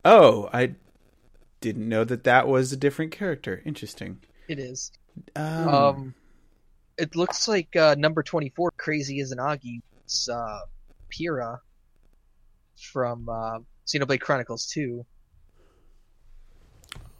[0.04, 0.74] Oh, I
[1.60, 3.62] didn't know that that was a different character.
[3.64, 4.18] Interesting.
[4.48, 4.92] It is.
[5.36, 6.14] Um, Um,
[6.98, 10.60] it looks like uh, number twenty-four, Crazy Izanagi, is uh,
[11.10, 11.58] Pyra
[12.92, 15.04] from uh, Xenoblade Chronicles Two.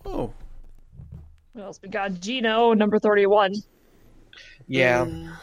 [0.05, 0.33] oh,
[1.53, 1.81] What else?
[1.83, 3.55] We got Geno, number 31.
[4.67, 5.37] Yeah, Uh,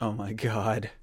[0.00, 0.90] oh my God.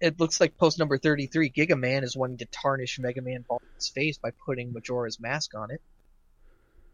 [0.00, 1.50] it looks like post number thirty-three.
[1.50, 5.70] Giga Man is wanting to tarnish Mega Man Ball's face by putting Majora's mask on
[5.70, 5.80] it.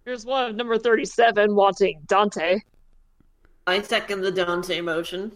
[0.05, 2.61] Here's one of number 37 wanting Dante.
[3.67, 5.33] I second the Dante motion.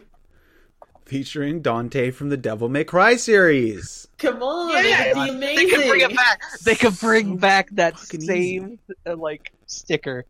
[1.07, 4.07] Featuring Dante from the Devil May Cry series.
[4.19, 5.57] Come on, Yeah, it'd be amazing.
[5.57, 6.43] They can bring it back.
[6.65, 10.27] They can bring back that same uh, like sticker.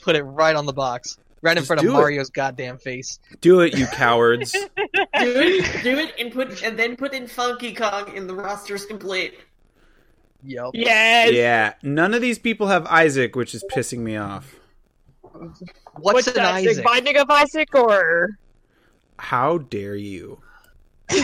[0.00, 1.94] Put it right on the box, right in Just front of do it.
[1.94, 3.18] Mario's goddamn face.
[3.40, 4.52] Do it, you cowards.
[4.52, 8.84] do it, do it, and put and then put in Funky Kong, and the roster's
[8.86, 9.34] complete.
[10.44, 10.70] Yep.
[10.74, 11.32] Yes!
[11.32, 14.54] yeah, none of these people have Isaac, which is pissing me off.
[15.22, 15.62] What's
[15.96, 16.54] What's an that?
[16.54, 16.76] Isaac?
[16.76, 18.38] Big Binding of Isaac or.
[19.18, 20.40] How dare you?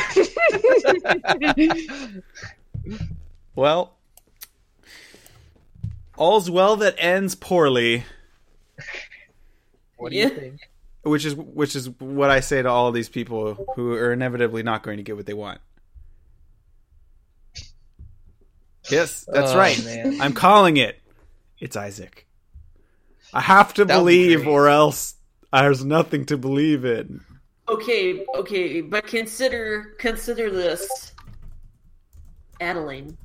[3.56, 3.94] Well,
[6.16, 8.04] all's well that ends poorly,
[10.04, 10.24] What do Yeah.
[10.24, 10.60] you think?
[11.02, 14.82] which is which is what I say to all these people who are inevitably not
[14.82, 15.60] going to get what they want.
[18.90, 19.82] Yes, that's Oh, right.
[19.84, 20.20] man.
[20.20, 21.00] I'm calling it.
[21.58, 22.26] It's Isaac.
[23.32, 25.14] I have to That believe, or else
[25.52, 27.22] there's nothing to believe in.
[27.68, 31.12] Okay, okay, but consider consider this.
[32.60, 33.16] Adeleine.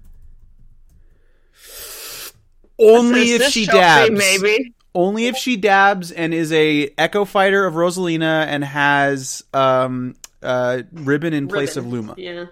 [2.80, 4.18] Only if This she Chelsea, dabs.
[4.18, 4.74] Maybe.
[4.96, 10.82] Only if she dabs and is a Echo Fighter of Rosalina and has um uh
[10.92, 12.16] ribbon in place of Luma.
[12.18, 12.46] Yeah.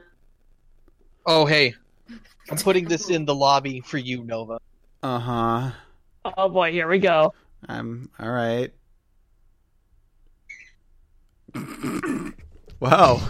[1.26, 1.74] Oh hey,
[2.50, 4.60] I'm putting this in the lobby for you, Nova.
[5.02, 5.72] Uh huh.
[6.38, 7.34] Oh boy, here we go.
[7.68, 8.72] I'm all right.
[12.80, 13.22] wow,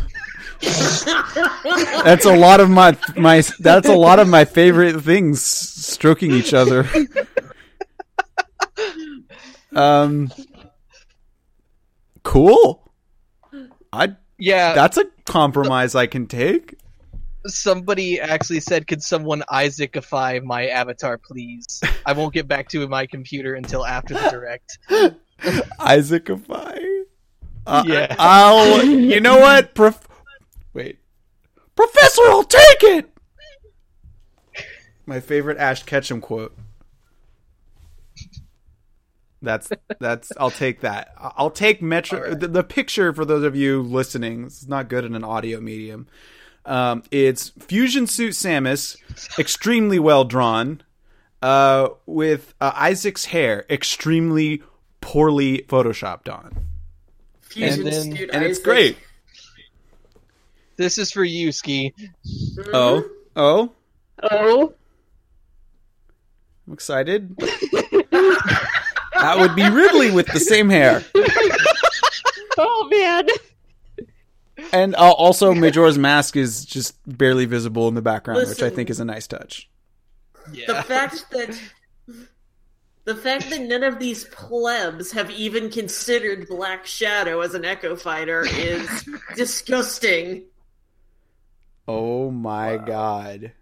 [0.59, 3.41] that's a lot of my my.
[3.59, 6.89] That's a lot of my favorite things stroking each other.
[9.77, 10.31] Um,
[12.23, 12.91] cool.
[13.93, 16.75] I Yeah, that's a compromise I can take.
[17.45, 21.81] somebody actually said, "Could someone Isaacify my avatar, please?
[22.05, 24.77] I won't get back to my computer until after the direct."
[25.79, 26.79] Isaacify.
[27.65, 28.15] Uh, Yeah.
[28.19, 28.83] I'll.
[28.83, 29.73] You know what?
[29.75, 30.07] Prof-
[30.73, 30.99] Wait.
[31.75, 33.09] Professor, I'll take it.
[35.05, 36.57] My favorite Ash Ketchum quote.
[39.41, 39.69] That's
[39.99, 40.31] that's.
[40.37, 41.13] I'll take that.
[41.17, 42.19] I'll take Metro.
[42.21, 42.39] Alright.
[42.39, 44.45] The, the picture for those of you listening.
[44.45, 46.07] It's not good in an audio medium.
[46.65, 48.97] Um, it's Fusion Suit Samus,
[49.39, 50.81] extremely well drawn,
[51.41, 54.61] uh, with uh, Isaac's hair extremely
[54.99, 56.65] poorly photoshopped on,
[57.41, 58.97] Fusion then- Suit and it's great.
[60.75, 61.93] This is for you, Ski.
[61.97, 62.69] Mhm.
[62.73, 63.71] Oh, oh,
[64.23, 64.73] Oh.
[66.67, 67.33] I'm excited.
[69.19, 71.03] that would be Ridley with the same hair,
[72.57, 73.27] Oh man.
[74.73, 78.89] and uh, also Majora's mask is just barely visible in the background, which I think
[78.89, 79.69] is a nice touch.
[80.51, 80.81] The Yeah.
[80.83, 81.59] fact that
[83.05, 87.95] the fact that none of these plebs have even considered Black Shadow as an Echo
[87.95, 90.43] Fighter is disgusting.
[91.87, 93.53] Oh my god.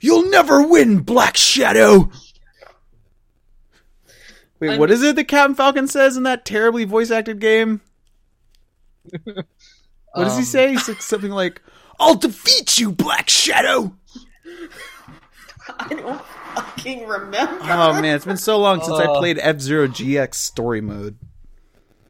[0.00, 2.10] You'll never win, Black Shadow!
[4.60, 7.80] Wait, I'm- what is it that Captain Falcon says in that terribly voice acted game?
[10.14, 10.70] What does he Um, say?
[10.70, 11.60] He's like something like,
[12.00, 13.94] "I'll defeat you, Black Shadow."
[15.78, 16.20] I don't
[16.54, 17.58] fucking remember.
[17.62, 19.18] Oh man, it's been so long since I Uh.
[19.18, 21.16] played F Zero GX story mode.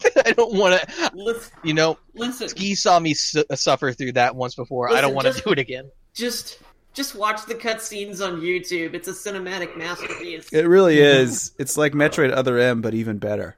[0.24, 1.10] I don't want to.
[1.14, 4.90] Listen, You know, listen Ski saw me su- suffer through that once before.
[4.94, 5.90] I don't want to do it again.
[6.14, 6.58] just
[6.94, 8.94] just watch the cutscenes on YouTube.
[8.94, 10.52] It's a cinematic masterpiece.
[10.52, 11.52] It really is.
[11.58, 13.56] It's like Metroid Other M, but even better.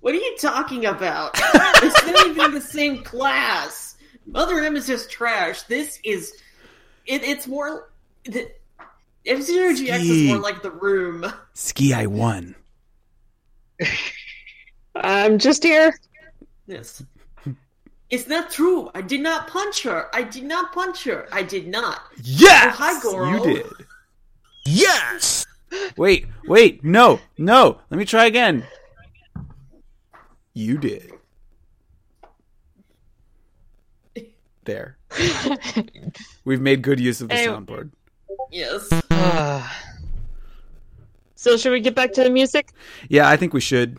[0.00, 1.32] What are you talking about?
[1.36, 3.96] it's not even the same class.
[4.26, 5.62] Mother M is just trash.
[5.62, 6.34] This is
[7.06, 7.90] it, it's more
[8.24, 8.50] the
[9.26, 11.24] F Zero GX is more like the room.
[11.54, 12.54] Ski, I won.
[14.94, 15.94] I'm just here.
[16.66, 17.02] Yes.
[18.14, 18.90] It's not true.
[18.94, 20.06] I did not punch her.
[20.14, 21.26] I did not punch her.
[21.32, 22.00] I did not.
[22.22, 23.28] Yes, Oh, hi, Goro.
[23.28, 23.66] you did.
[24.64, 25.44] Yes.
[25.96, 27.80] Wait, wait, no, no.
[27.90, 28.62] Let me try again.
[30.54, 31.10] You did.
[34.64, 34.96] There.
[36.44, 37.46] We've made good use of the Hey.
[37.48, 37.90] soundboard.
[38.52, 38.88] Yes.
[41.36, 42.70] So should we get back to the music?
[43.10, 43.98] Yeah, I think we should.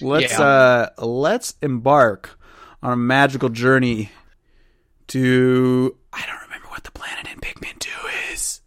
[0.00, 0.88] Let's Yeah.
[0.98, 2.37] uh let's embark
[2.82, 4.10] on a magical journey
[5.08, 7.90] to I don't remember what the planet in Pikmin 2
[8.32, 8.60] is.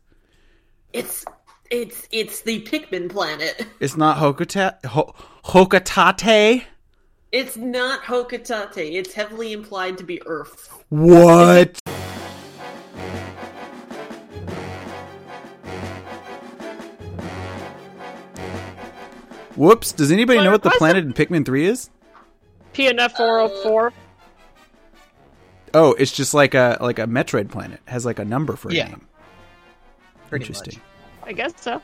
[0.94, 1.26] It's
[1.70, 3.66] it's it's the Pikmin planet.
[3.80, 5.14] It's not Hokata Ho-
[5.46, 6.64] Hocotate.
[7.32, 8.94] It's not Hocotate.
[8.94, 10.84] It's heavily implied to be Earth.
[10.90, 11.80] What?
[19.56, 21.90] Whoops, does anybody know what the What's planet in Pikmin 3 is?
[22.74, 23.94] PNF 404.
[25.74, 27.80] Oh, it's just like a like a Metroid planet.
[27.88, 28.88] It has like a number for a Yeah.
[28.90, 29.08] name.
[30.30, 30.80] Pretty Interesting.
[31.22, 31.30] much.
[31.30, 31.82] I guess so.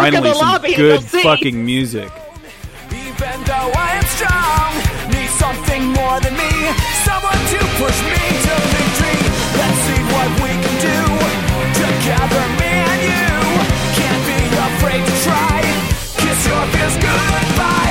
[0.00, 1.22] Finally, some lobby good you'll see.
[1.22, 2.10] fucking music.
[2.90, 4.70] Even though I am strong,
[5.12, 6.52] need something more than me.
[7.04, 9.20] Someone to push me to victory.
[9.60, 11.00] Let's see what we can do
[11.84, 13.36] together, me and you.
[13.98, 15.58] Can't be afraid to try.
[16.16, 17.89] Kiss your fears goodbye.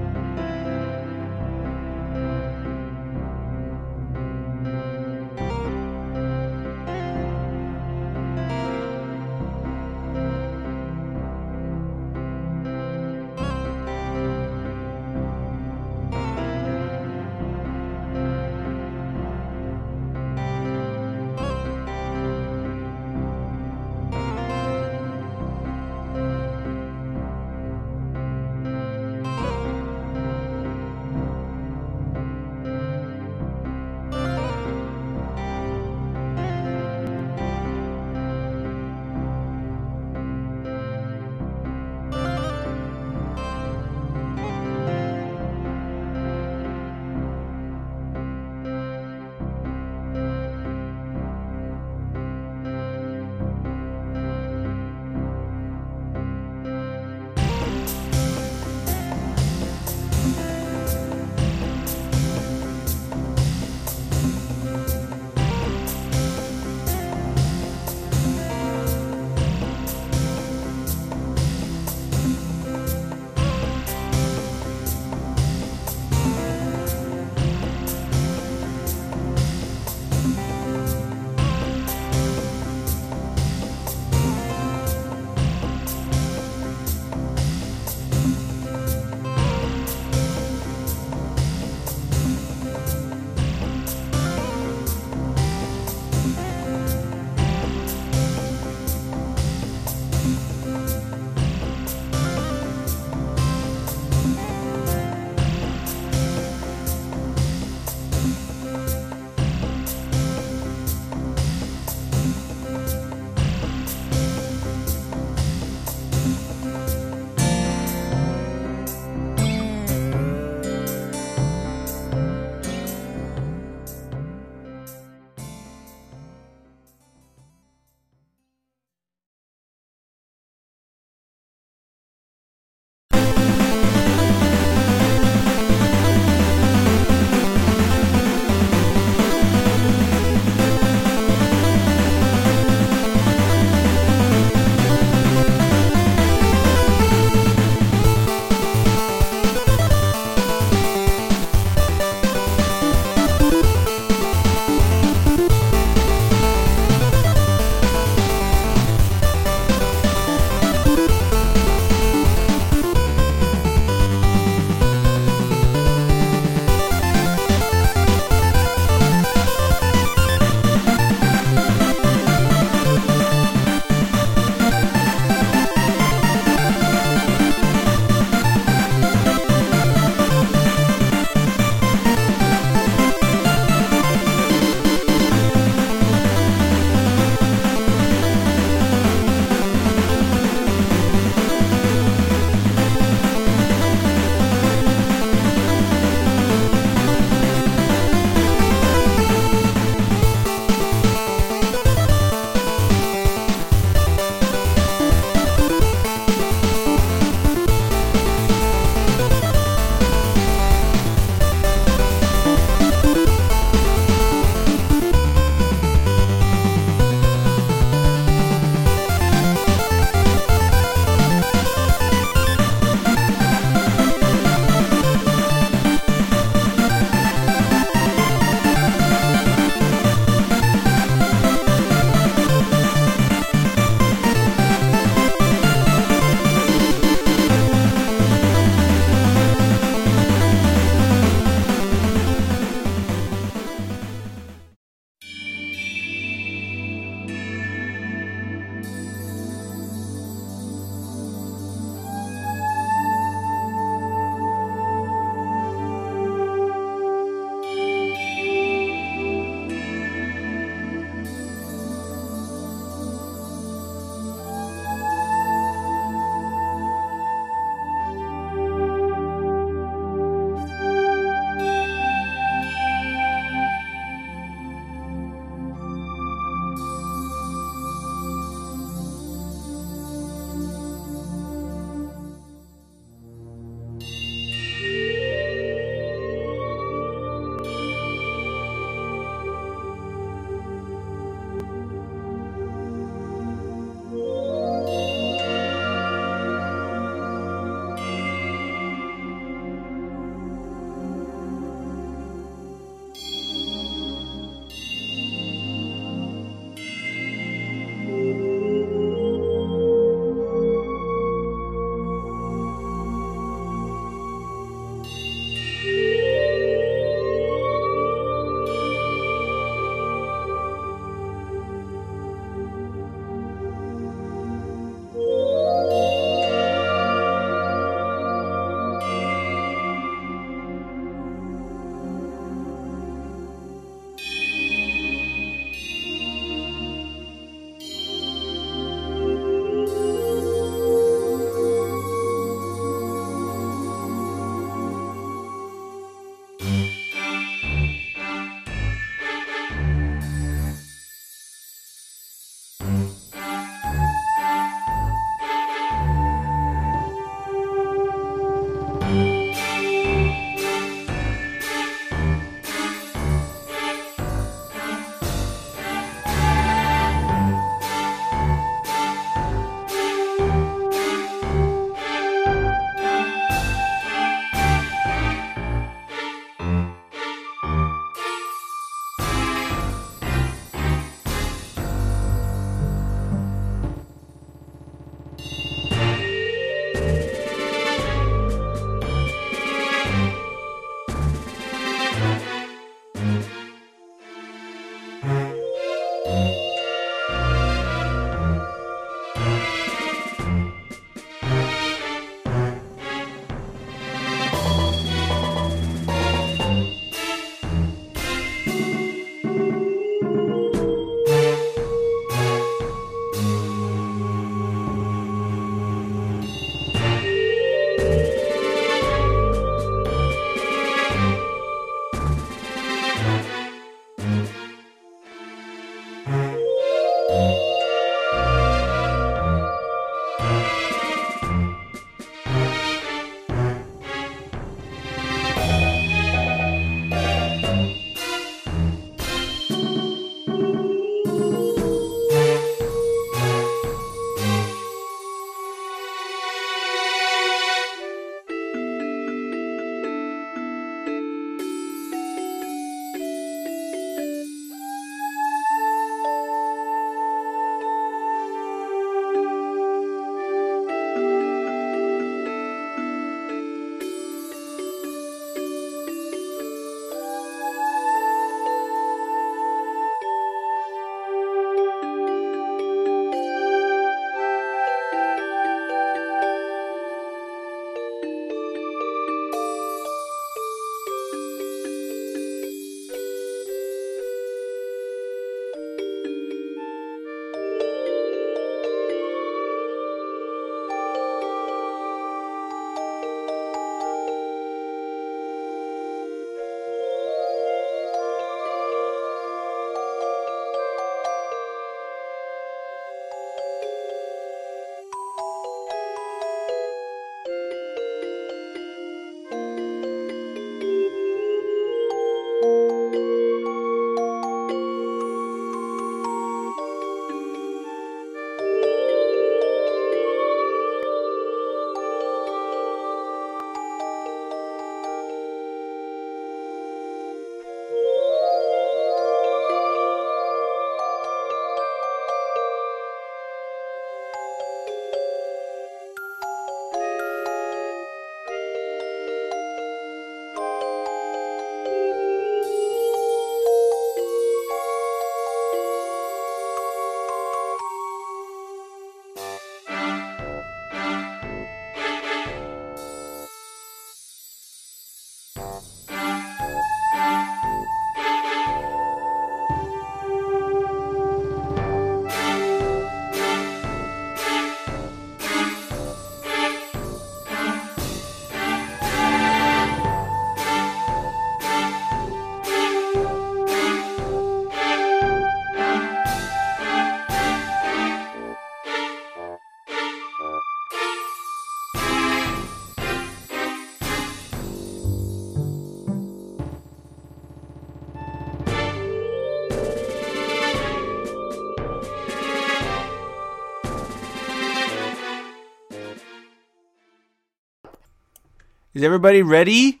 [598.98, 600.00] Is everybody ready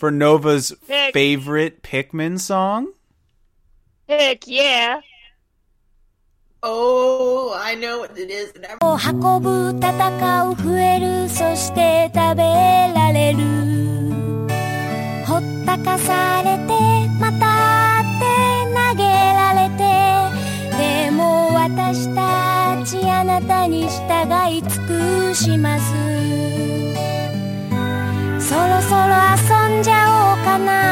[0.00, 1.12] for Nova's Heck.
[1.14, 2.88] favorite Pikmin song?
[4.08, 5.00] Heck yeah.
[6.60, 8.52] Oh, I know what it is.
[8.68, 13.38] I'm- 運ぶ戦う増えるそして食べられる
[15.24, 16.72] ほったかされて
[17.20, 18.26] またって
[18.74, 26.11] 投げられてでも私たちあなたに従い尽くします
[28.92, 29.04] そろ
[29.70, 30.91] 遊んじゃおうかな。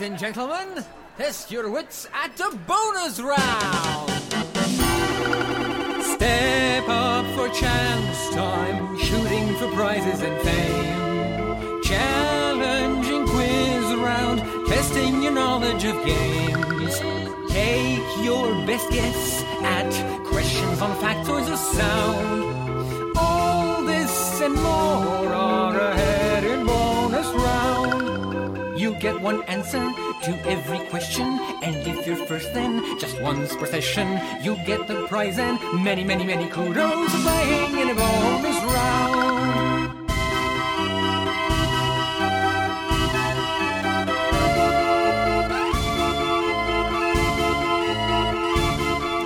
[0.00, 0.84] Ladies and gentlemen.
[1.16, 4.10] Test your wits at the bonus round.
[6.02, 11.82] Step up for chance time, shooting for prizes and fame.
[11.82, 16.98] Challenging quiz round, testing your knowledge of games.
[17.50, 19.90] Take your best guess at
[20.26, 23.16] questions on factors of sound.
[23.16, 25.27] All this and more
[29.20, 29.92] one answer
[30.22, 31.26] to every question,
[31.62, 34.20] and if you're first, then just once per session.
[34.42, 39.28] You get the prize and many, many, many kudos for playing in a bonus round.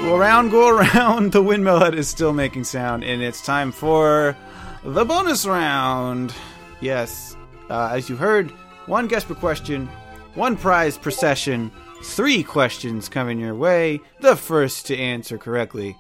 [0.03, 1.33] Go around, go around.
[1.33, 4.37] The windmill hut is still making sound, and it's time for
[4.85, 6.35] the bonus round.
[6.81, 7.37] Yes,
[7.71, 8.53] uh, as you heard,
[8.87, 9.87] one guess per question,
[10.35, 11.71] one prize per session,
[12.03, 14.01] three questions coming your way.
[14.21, 15.97] The first to answer correctly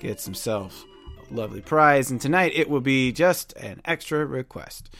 [0.00, 0.84] gets himself
[1.30, 4.90] a lovely prize, and tonight it will be just an extra request.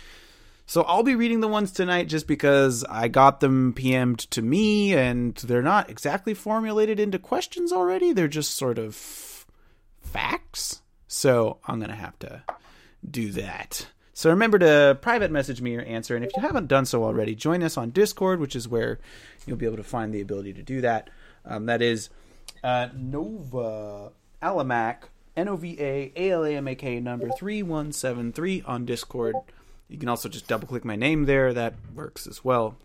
[0.67, 4.95] So I'll be reading the ones tonight just because I got them PM'd to me
[4.95, 8.13] and they're not exactly formulated into questions already.
[8.13, 8.95] They're just sort of
[10.01, 10.81] facts.
[11.07, 12.45] So I'm going to have to
[13.09, 13.89] do that.
[14.17, 16.15] So remember to private message me your answer.
[16.15, 19.01] And if you haven't done so already, join us on Discord, which is where
[19.45, 21.11] you'll be able to find the ability to do that.
[21.45, 22.11] Um, that is
[22.63, 28.63] uh, Nova Alamak, N O V A A L A M A K number 3173
[28.65, 29.35] on Discord.
[29.89, 31.53] You can also just double click my name there.
[31.53, 32.77] That works as well.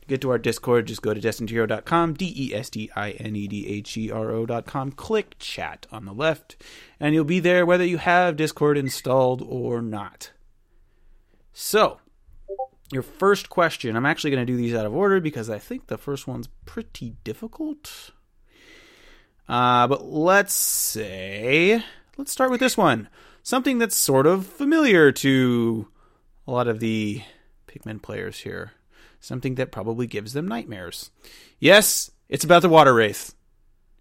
[0.00, 3.36] You get to our Discord, just go to destinedhero.com, D E S T I N
[3.36, 6.56] E D H E R O.com, click chat on the left,
[6.98, 10.30] and you'll be there whether you have Discord installed or not.
[11.52, 11.98] So,
[12.92, 15.86] your first question, I'm actually going to do these out of order because I think
[15.86, 18.10] the first one's pretty difficult.
[19.48, 21.82] Uh, but let's say,
[22.16, 23.08] let's start with this one.
[23.42, 25.88] Something that's sort of familiar to
[26.46, 27.22] a lot of the
[27.66, 28.72] Pikmin players here.
[29.20, 31.10] Something that probably gives them nightmares.
[31.58, 33.34] Yes, it's about the Water Wraith.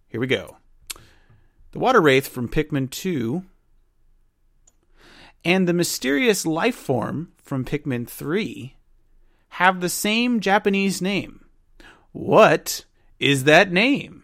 [0.07, 0.57] Here we go.
[1.71, 3.43] The Water Wraith from Pikmin 2
[5.43, 8.75] and the mysterious life form from Pikmin 3
[9.49, 11.45] have the same Japanese name.
[12.11, 12.85] What
[13.19, 14.18] is that name?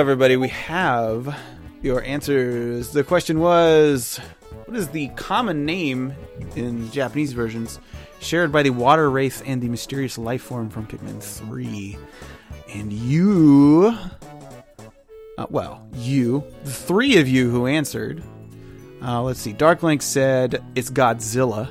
[0.00, 0.38] Everybody.
[0.38, 1.38] We have
[1.82, 2.90] your answers.
[2.90, 4.16] The question was
[4.64, 6.14] What is the common name
[6.56, 7.78] in Japanese versions
[8.18, 11.98] shared by the water wraith and the mysterious life form from Pikmin 3?
[12.72, 13.94] And you.
[15.36, 18.22] Uh, well, you, the three of you who answered.
[19.02, 19.52] Uh, let's see.
[19.52, 21.68] Darkling said it's Godzilla.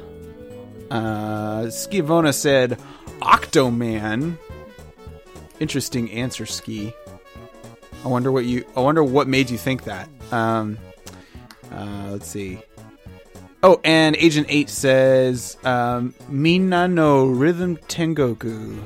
[0.92, 2.78] Uh, Skivona said
[3.24, 4.38] Octoman.
[5.60, 6.94] Interesting answer, Ski.
[8.04, 8.66] I wonder what you.
[8.76, 10.10] I wonder what made you think that.
[10.32, 10.78] Um,
[11.72, 12.60] uh, let's see.
[13.62, 18.82] Oh, and Agent Eight says um, Minna no Rhythm Tengoku,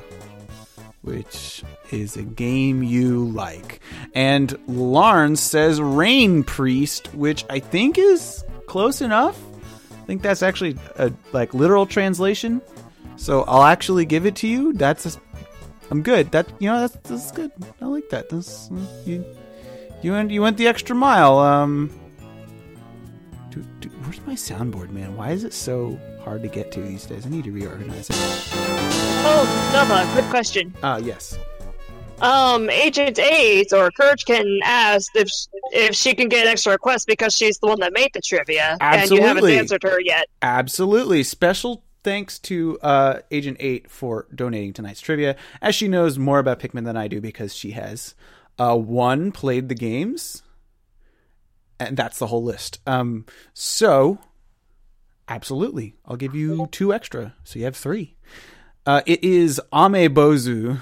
[1.02, 1.62] which
[1.92, 3.80] is a game you like.
[4.14, 9.40] And Larn says Rain Priest, which I think is close enough.
[9.92, 12.60] I think that's actually a like literal translation.
[13.16, 14.72] So I'll actually give it to you.
[14.72, 15.18] That's
[15.90, 16.30] I'm good.
[16.32, 17.52] That you know that's that's good.
[17.80, 18.28] I like that.
[18.28, 18.70] That's
[19.04, 19.24] you
[20.02, 21.38] you went you went the extra mile.
[21.38, 21.90] Um,
[23.50, 25.16] Do, do, where's my soundboard, man?
[25.16, 27.24] Why is it so hard to get to these days?
[27.24, 28.16] I need to reorganize it.
[29.26, 30.74] Oh, Nova, good question.
[30.82, 31.38] Ah, yes.
[32.20, 35.28] Um, Agent Eight or Courage can ask if
[35.70, 38.76] if she can get an extra request because she's the one that made the trivia,
[38.80, 40.26] and you haven't answered her yet.
[40.42, 41.22] Absolutely.
[41.22, 46.60] Special thanks to uh, Agent 8 for donating tonight's trivia, as she knows more about
[46.60, 48.14] Pikmin than I do because she has,
[48.58, 50.42] uh, one, played the games,
[51.80, 52.78] and that's the whole list.
[52.86, 54.18] Um, so,
[55.26, 55.96] absolutely.
[56.06, 58.14] I'll give you two extra, so you have three.
[58.86, 60.80] Uh, it is Ame Bozu.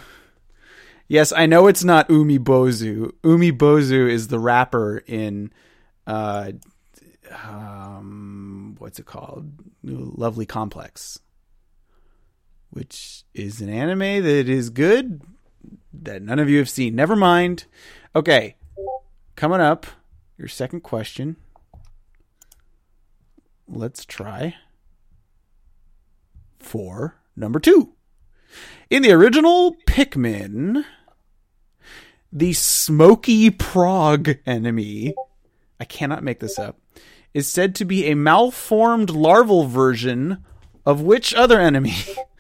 [1.09, 3.13] Yes, I know it's not Umi Bozu.
[3.23, 5.53] Umi Bozu is the rapper in
[6.07, 6.53] uh,
[7.33, 9.53] um, what's it called?
[9.83, 11.19] Lovely Complex,
[12.71, 15.23] which is an anime that is good
[15.93, 16.95] that none of you have seen.
[16.95, 17.67] Never mind.
[18.15, 18.57] Okay,
[19.37, 19.87] coming up,
[20.37, 21.37] your second question.
[23.69, 24.57] Let's try
[26.59, 27.95] for number two.
[28.91, 30.85] In the original Pikmin,
[32.31, 35.15] the smoky progg enemy,
[35.81, 36.79] I cannot make this up,
[37.35, 40.45] is said to be a malformed larval version
[40.85, 41.95] of which other enemy?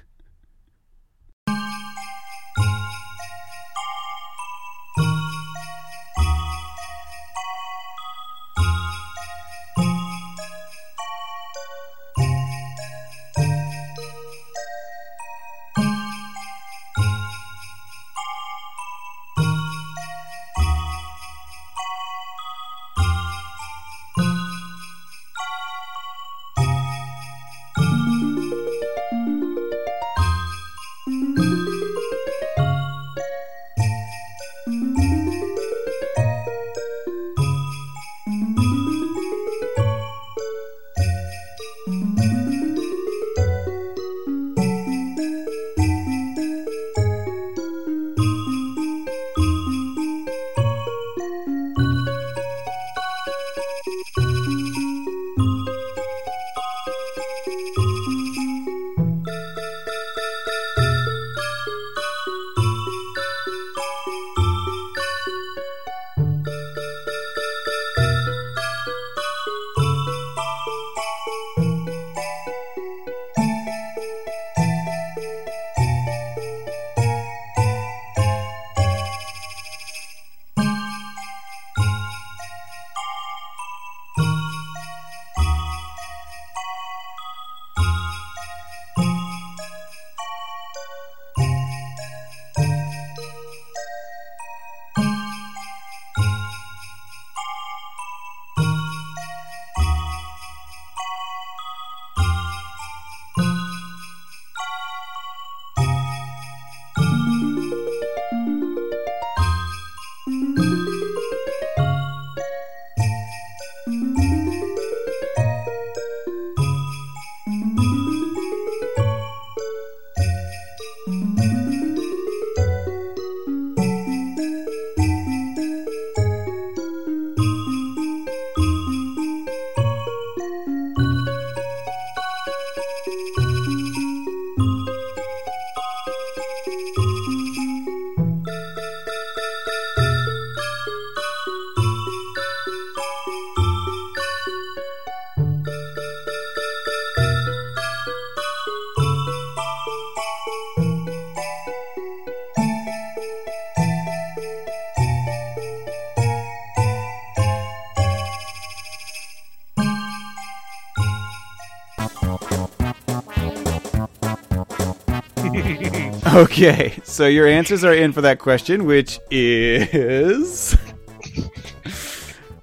[166.32, 170.76] Okay, so your answers are in for that question, which is.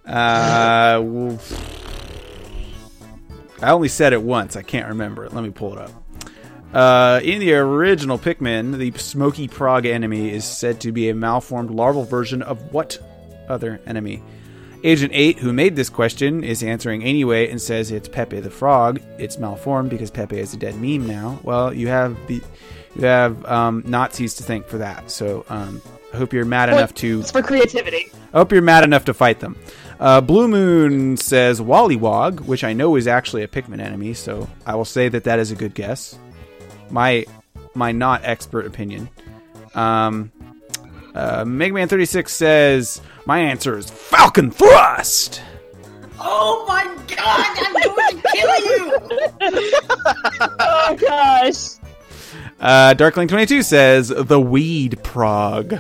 [0.06, 1.38] Uh,
[3.62, 4.56] I only said it once.
[4.56, 5.34] I can't remember it.
[5.34, 5.92] Let me pull it up.
[6.74, 11.70] Uh, in the original Pikmin, the smoky progg enemy is said to be a malformed
[11.70, 12.98] larval version of what
[13.48, 14.24] other enemy?
[14.84, 19.00] Agent 8, who made this question, is answering anyway and says it's Pepe the Frog.
[19.20, 21.40] It's malformed because Pepe is a dead meme now.
[21.44, 22.42] Well, you have the
[22.96, 25.12] you have um, Nazis to thank for that.
[25.12, 25.82] So um,
[26.14, 28.12] I hope you're mad enough to It's for creativity.
[28.34, 29.56] I hope you're mad enough to fight them.
[30.00, 34.76] Uh, Blue Moon says Wollywog, which I know is actually a Pikmin enemy, so I
[34.76, 36.18] will say that that is a good guess.
[36.90, 37.26] My
[37.76, 39.10] my not expert opinion.
[39.76, 40.32] Um,
[41.14, 45.42] uh, Mega Man 36 says my answer is Falcon Thrust.
[46.20, 46.84] Oh my
[47.16, 49.00] God, I'm going to kill you!
[50.60, 51.79] oh gosh.
[52.60, 55.80] Uh, Darkling22 says the weed prog.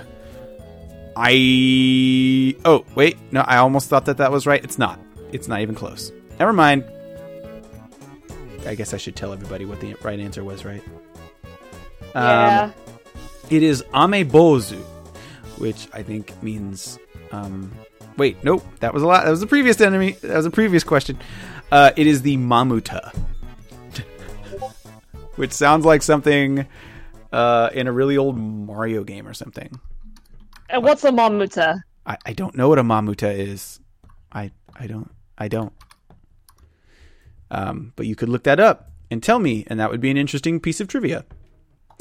[1.16, 2.56] I.
[2.64, 3.18] Oh, wait.
[3.32, 4.64] No, I almost thought that that was right.
[4.64, 5.00] It's not.
[5.34, 6.12] It's not even close.
[6.40, 6.86] Never mind.
[8.66, 10.84] I guess I should tell everybody what the right answer was, right?
[12.16, 12.62] Yeah.
[12.64, 12.74] Um,
[13.50, 14.82] it is amebozu,
[15.58, 16.98] which I think means.
[17.32, 17.72] Um,
[18.18, 18.64] wait, nope.
[18.80, 19.26] That was a lot.
[19.26, 20.12] That was the previous enemy.
[20.22, 21.20] That was a previous question.
[21.72, 23.14] Uh, it is the mamuta,
[25.40, 26.68] which sounds like something
[27.32, 29.80] uh, in a really old Mario game or something.
[30.70, 31.82] and what's a mamuta?
[32.06, 33.80] I, I don't know what a mamuta is.
[34.34, 35.72] I I don't I don't.
[37.50, 40.18] Um, but you could look that up and tell me, and that would be an
[40.18, 41.26] interesting piece of trivia.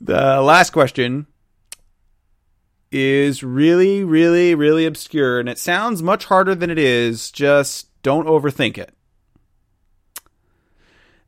[0.00, 1.28] the last question
[2.90, 7.30] is really, really, really obscure, and it sounds much harder than it is.
[7.30, 8.92] Just don't overthink it.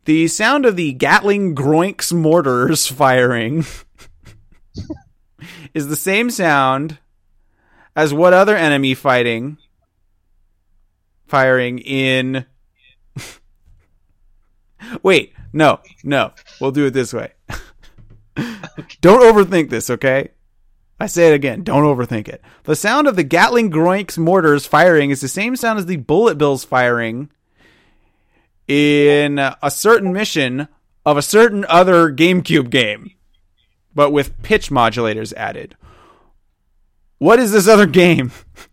[0.04, 3.64] The sound of the Gatling Groinks mortars firing
[5.74, 6.98] is the same sound
[7.94, 9.58] as what other enemy fighting
[11.26, 12.46] firing in
[15.02, 16.32] Wait, no, no.
[16.60, 17.32] We'll do it this way.
[19.00, 20.30] Don't overthink this, okay?
[20.98, 22.42] I say it again, don't overthink it.
[22.64, 26.38] The sound of the Gatling Groinks mortars firing is the same sound as the bullet
[26.38, 27.30] bills firing
[28.68, 30.68] in a certain mission
[31.04, 33.12] of a certain other GameCube game,
[33.94, 35.76] but with pitch modulators added.
[37.18, 38.32] What is this other game?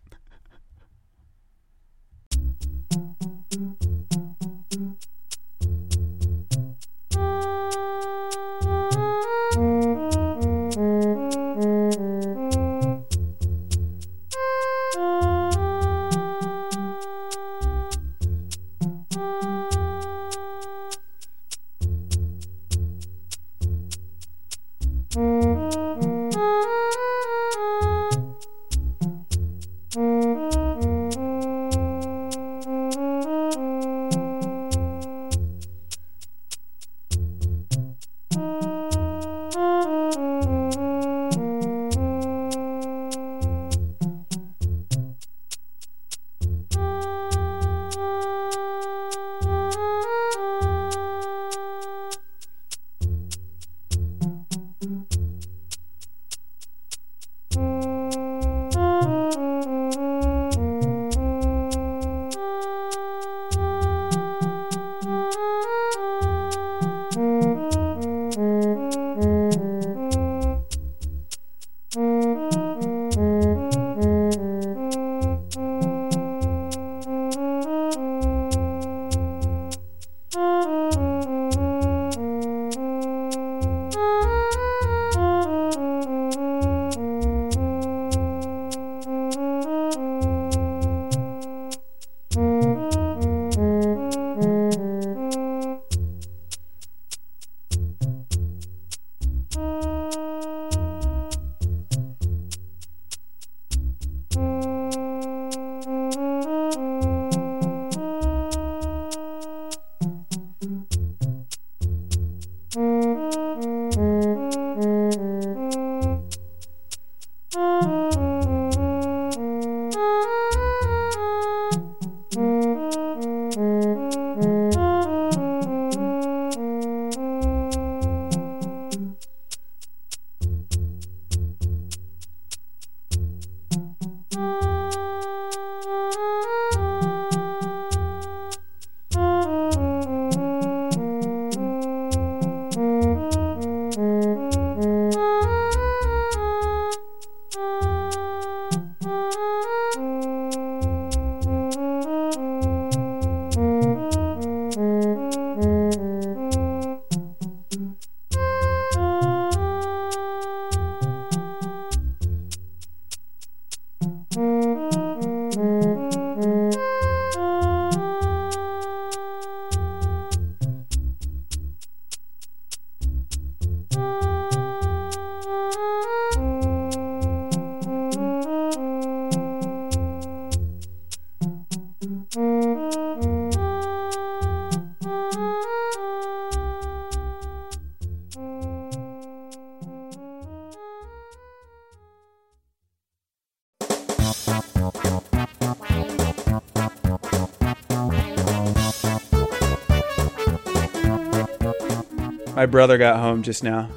[202.60, 203.90] My brother got home just now.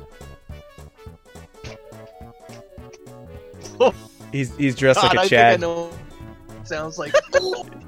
[4.30, 5.60] He's he's dressed God, like I a think I Chad.
[5.60, 5.90] know.
[6.62, 7.12] Sounds like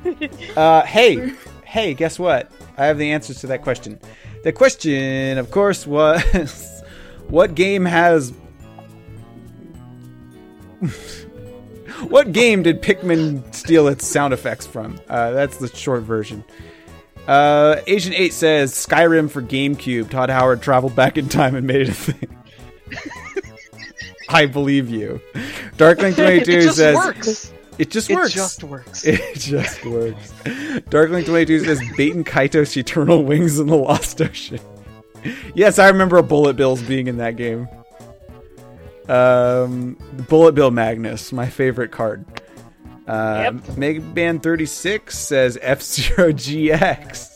[0.56, 1.32] Uh, hey,
[1.64, 2.51] hey, guess what?
[2.76, 4.01] I have the answers to that question.
[4.42, 6.82] The question, of course, was
[7.28, 8.32] what game has.
[12.09, 15.01] what game did Pikmin steal its sound effects from?
[15.09, 16.42] Uh, that's the short version.
[17.28, 20.11] Uh, Agent 8 says Skyrim for GameCube.
[20.11, 22.28] Todd Howard traveled back in time and made it a thing.
[24.28, 25.20] I believe you.
[25.77, 27.52] Darkling 22 it just says works.
[27.78, 28.35] it just works.
[28.36, 29.05] It just works.
[29.05, 30.32] It just works.
[30.90, 34.61] Darkling 22 says Baten Kaitos Eternal Wings in the Lost Ocean.
[35.55, 37.69] yes, I remember Bullet Bills being in that game.
[39.09, 39.94] Um,
[40.28, 42.24] Bullet Bill Magnus, my favorite card.
[43.06, 47.34] Uh, Mega Man 36 says F Zero GX.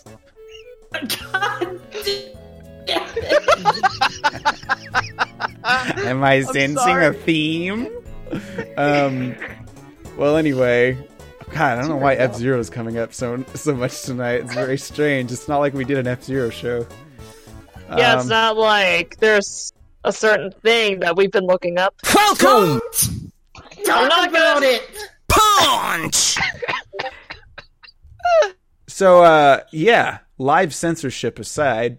[1.03, 3.29] God damn it.
[6.07, 7.07] Am I sensing sorry.
[7.07, 7.89] a theme?
[8.77, 9.35] Um,
[10.16, 10.97] well, anyway,
[11.51, 14.43] God, I don't know why F Zero is coming up so so much tonight.
[14.43, 15.33] It's very strange.
[15.33, 16.87] It's not like we did an F Zero show.
[17.97, 19.73] Yeah, it's Um, not like there's
[20.05, 21.95] a certain thing that we've been looking up.
[22.15, 22.81] Welcome!
[23.85, 24.83] Talk not about gonna- it.
[25.29, 26.37] Punch!
[28.89, 31.98] So, uh, yeah, live censorship aside,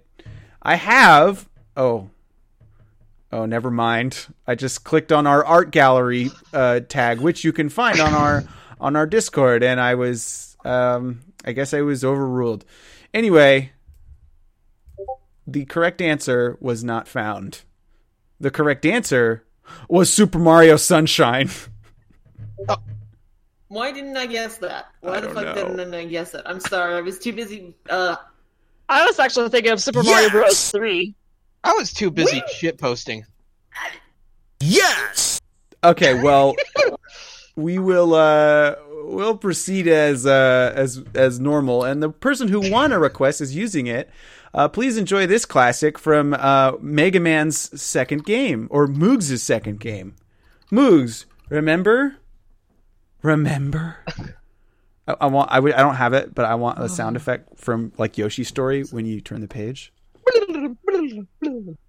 [0.61, 1.48] I have.
[1.78, 2.10] Oh,
[3.32, 4.28] oh, never mind.
[4.48, 8.44] I just clicked on our art gallery uh, tag, which you can find on our
[8.80, 12.64] on our Discord, and I was, um, I guess I was overruled.
[13.14, 13.74] Anyway,
[15.45, 17.64] the correct answer was not found.
[18.40, 19.44] The correct answer
[19.90, 21.49] was Super Mario Sunshine.
[23.68, 24.88] Why didn't I guess that?
[25.02, 25.76] Why I the fuck know.
[25.76, 26.49] didn't I guess that?
[26.49, 27.76] I'm sorry, I was too busy.
[27.90, 28.16] Uh,
[28.90, 30.32] I was actually thinking of Super Mario Yes!
[30.32, 30.72] Bros.
[30.72, 31.16] 3.
[31.64, 33.26] I was too busy shit posting.
[34.60, 35.40] Yes!
[35.84, 36.56] Okay, well,
[37.56, 42.91] we will uh we'll proceed as uh as as normal, and the person who won
[42.91, 44.10] a request is using it.
[44.53, 50.16] Uh, please enjoy this classic from uh, Mega Man's second game or Moogs' second game.
[50.72, 52.16] Moogs, remember?
[53.22, 53.98] Remember?
[55.10, 55.52] I, want I want.
[55.52, 57.18] I, w- I don't have it, but I want a sound oh.
[57.18, 59.91] effect from like Yoshi's story when you turn the page.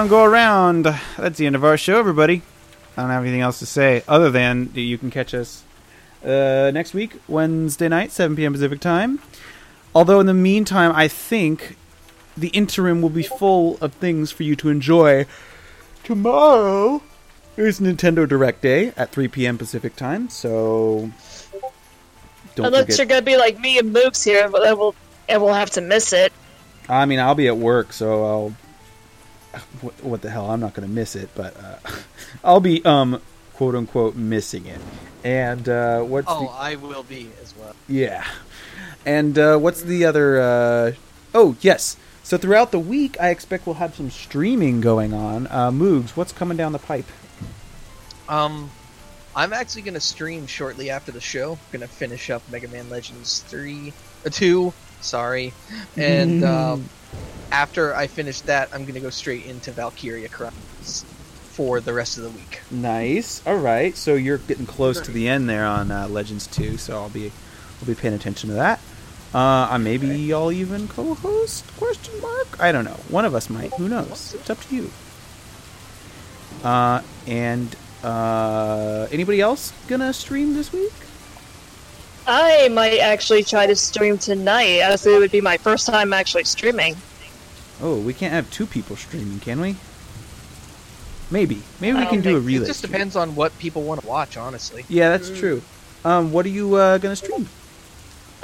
[0.00, 1.00] Go around, go around.
[1.18, 2.40] That's the end of our show, everybody.
[2.96, 5.62] I don't have anything else to say other than that you can catch us
[6.24, 8.54] uh, next week, Wednesday night, 7 p.m.
[8.54, 9.18] Pacific time.
[9.94, 11.76] Although in the meantime, I think
[12.34, 15.26] the interim will be full of things for you to enjoy.
[16.02, 17.02] Tomorrow
[17.58, 19.58] is Nintendo Direct Day at 3 p.m.
[19.58, 21.10] Pacific time, so
[22.54, 22.98] don't Unless forget.
[22.98, 24.94] you're gonna be like me and Moogs here, then we'll
[25.28, 26.32] and we'll have to miss it.
[26.88, 28.54] I mean, I'll be at work, so I'll.
[29.80, 30.50] What, what the hell?
[30.50, 31.76] I'm not going to miss it, but uh,
[32.44, 33.20] I'll be um
[33.54, 34.80] quote unquote missing it.
[35.24, 37.74] And uh, what's Oh, the I will be as well.
[37.88, 38.24] yeah?
[39.04, 40.40] And uh, what's the other?
[40.40, 40.92] Uh,
[41.34, 41.96] oh yes.
[42.22, 45.46] So throughout the week, I expect we'll have some streaming going on.
[45.48, 47.06] Uh, Moogs, what's coming down the pipe?
[48.28, 48.70] Um,
[49.34, 51.58] I'm actually gonna stream shortly after the show.
[51.72, 53.92] gonna finish up Mega Man Legends three,
[54.24, 54.72] uh, two.
[55.00, 55.52] Sorry,
[55.96, 56.84] and um,
[57.52, 61.04] after I finish that, I'm gonna go straight into Valkyria Chronicles
[61.50, 62.60] for the rest of the week.
[62.70, 63.46] Nice.
[63.46, 63.96] All right.
[63.96, 67.32] So you're getting close to the end there on uh, Legends 2, so I'll be
[67.80, 68.80] I'll be paying attention to that.
[69.32, 71.64] Uh, maybe I'll even co-host?
[71.76, 72.60] Question mark.
[72.60, 72.98] I don't know.
[73.08, 73.72] One of us might.
[73.74, 74.34] Who knows?
[74.34, 74.90] It's up to you.
[76.64, 80.92] Uh, and uh, anybody else gonna stream this week?
[82.32, 86.44] I might actually try to stream tonight, as it would be my first time actually
[86.44, 86.94] streaming.
[87.82, 89.74] Oh, we can't have two people streaming, can we?
[91.28, 91.60] Maybe.
[91.80, 92.64] Maybe we can don't a think- relay.
[92.64, 92.92] It just stream.
[92.92, 94.84] depends on what people want to watch, honestly.
[94.88, 95.60] Yeah, that's true.
[96.04, 97.48] Um, what are you uh, gonna stream?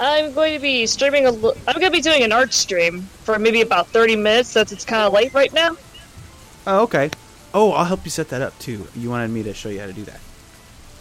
[0.00, 1.32] I'm going to be streaming a.
[1.32, 4.70] L- I'm going to be doing an art stream for maybe about 30 minutes, since
[4.72, 5.76] it's kind of late right now.
[6.66, 7.08] Oh, okay.
[7.54, 8.86] Oh, I'll help you set that up too.
[8.94, 10.20] You wanted me to show you how to do that.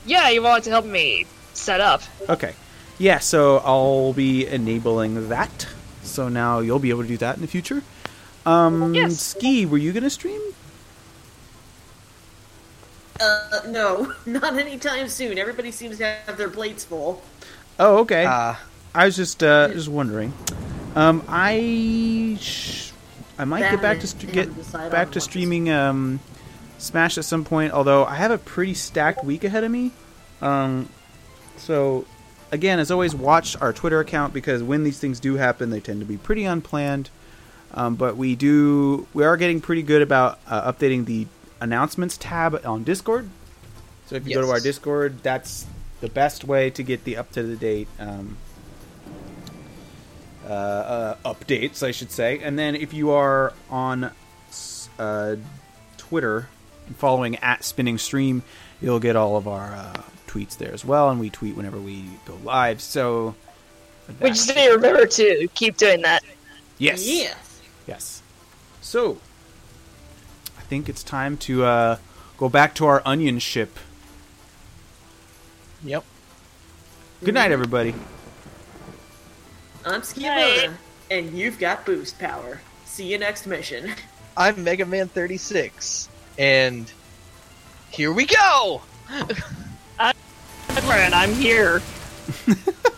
[0.05, 2.03] Yeah, you wanted to help me set up.
[2.29, 2.53] Okay.
[2.97, 5.67] Yeah, so I'll be enabling that.
[6.03, 7.83] So now you'll be able to do that in the future.
[8.45, 9.19] Um, Yes.
[9.19, 10.41] Ski, were you gonna stream?
[13.19, 15.37] Uh, no, not anytime soon.
[15.37, 17.21] Everybody seems to have their plates full.
[17.79, 18.25] Oh, okay.
[18.25, 18.55] Uh,
[18.93, 20.33] I was just uh, just wondering.
[20.95, 22.91] Um, I sh-
[23.37, 26.19] I might get back to st- get back on to what to streaming um,
[26.77, 27.73] Smash at some point.
[27.73, 29.91] Although I have a pretty stacked week ahead of me.
[30.41, 30.87] Um,
[31.57, 32.05] so
[32.51, 35.99] again, as always, watch our Twitter account because when these things do happen, they tend
[35.99, 37.09] to be pretty unplanned.
[37.73, 41.27] Um, but we do we are getting pretty good about uh, updating the
[41.59, 43.29] announcements tab on Discord.
[44.05, 45.65] So if you go to our Discord, that's
[45.99, 48.37] the best way to get the up to the date um,
[50.47, 52.39] uh, uh, updates, I should say.
[52.39, 54.11] And then if you are on
[54.99, 55.35] uh,
[55.97, 56.47] Twitter
[56.97, 58.43] following at Spinning Stream,
[58.79, 60.01] you'll get all of our uh,
[60.35, 62.81] tweets there as well, and we tweet whenever we go live.
[62.81, 63.35] So,
[64.21, 66.23] We just need to remember to keep doing that.
[66.77, 67.61] yes, Yes.
[67.87, 68.21] yes.
[68.81, 69.17] So,
[70.57, 71.97] I think it's time to uh,
[72.37, 73.77] go back to our onion ship.
[75.83, 76.03] yep.
[77.23, 77.95] Good night, everybody.
[79.85, 80.73] I'm Skibona,
[81.09, 82.59] and you've got boost power.
[82.85, 83.91] See you next mission.
[84.37, 86.91] I'm Mega Man 36, and
[87.89, 88.81] here we go.
[90.77, 91.81] And I'm here.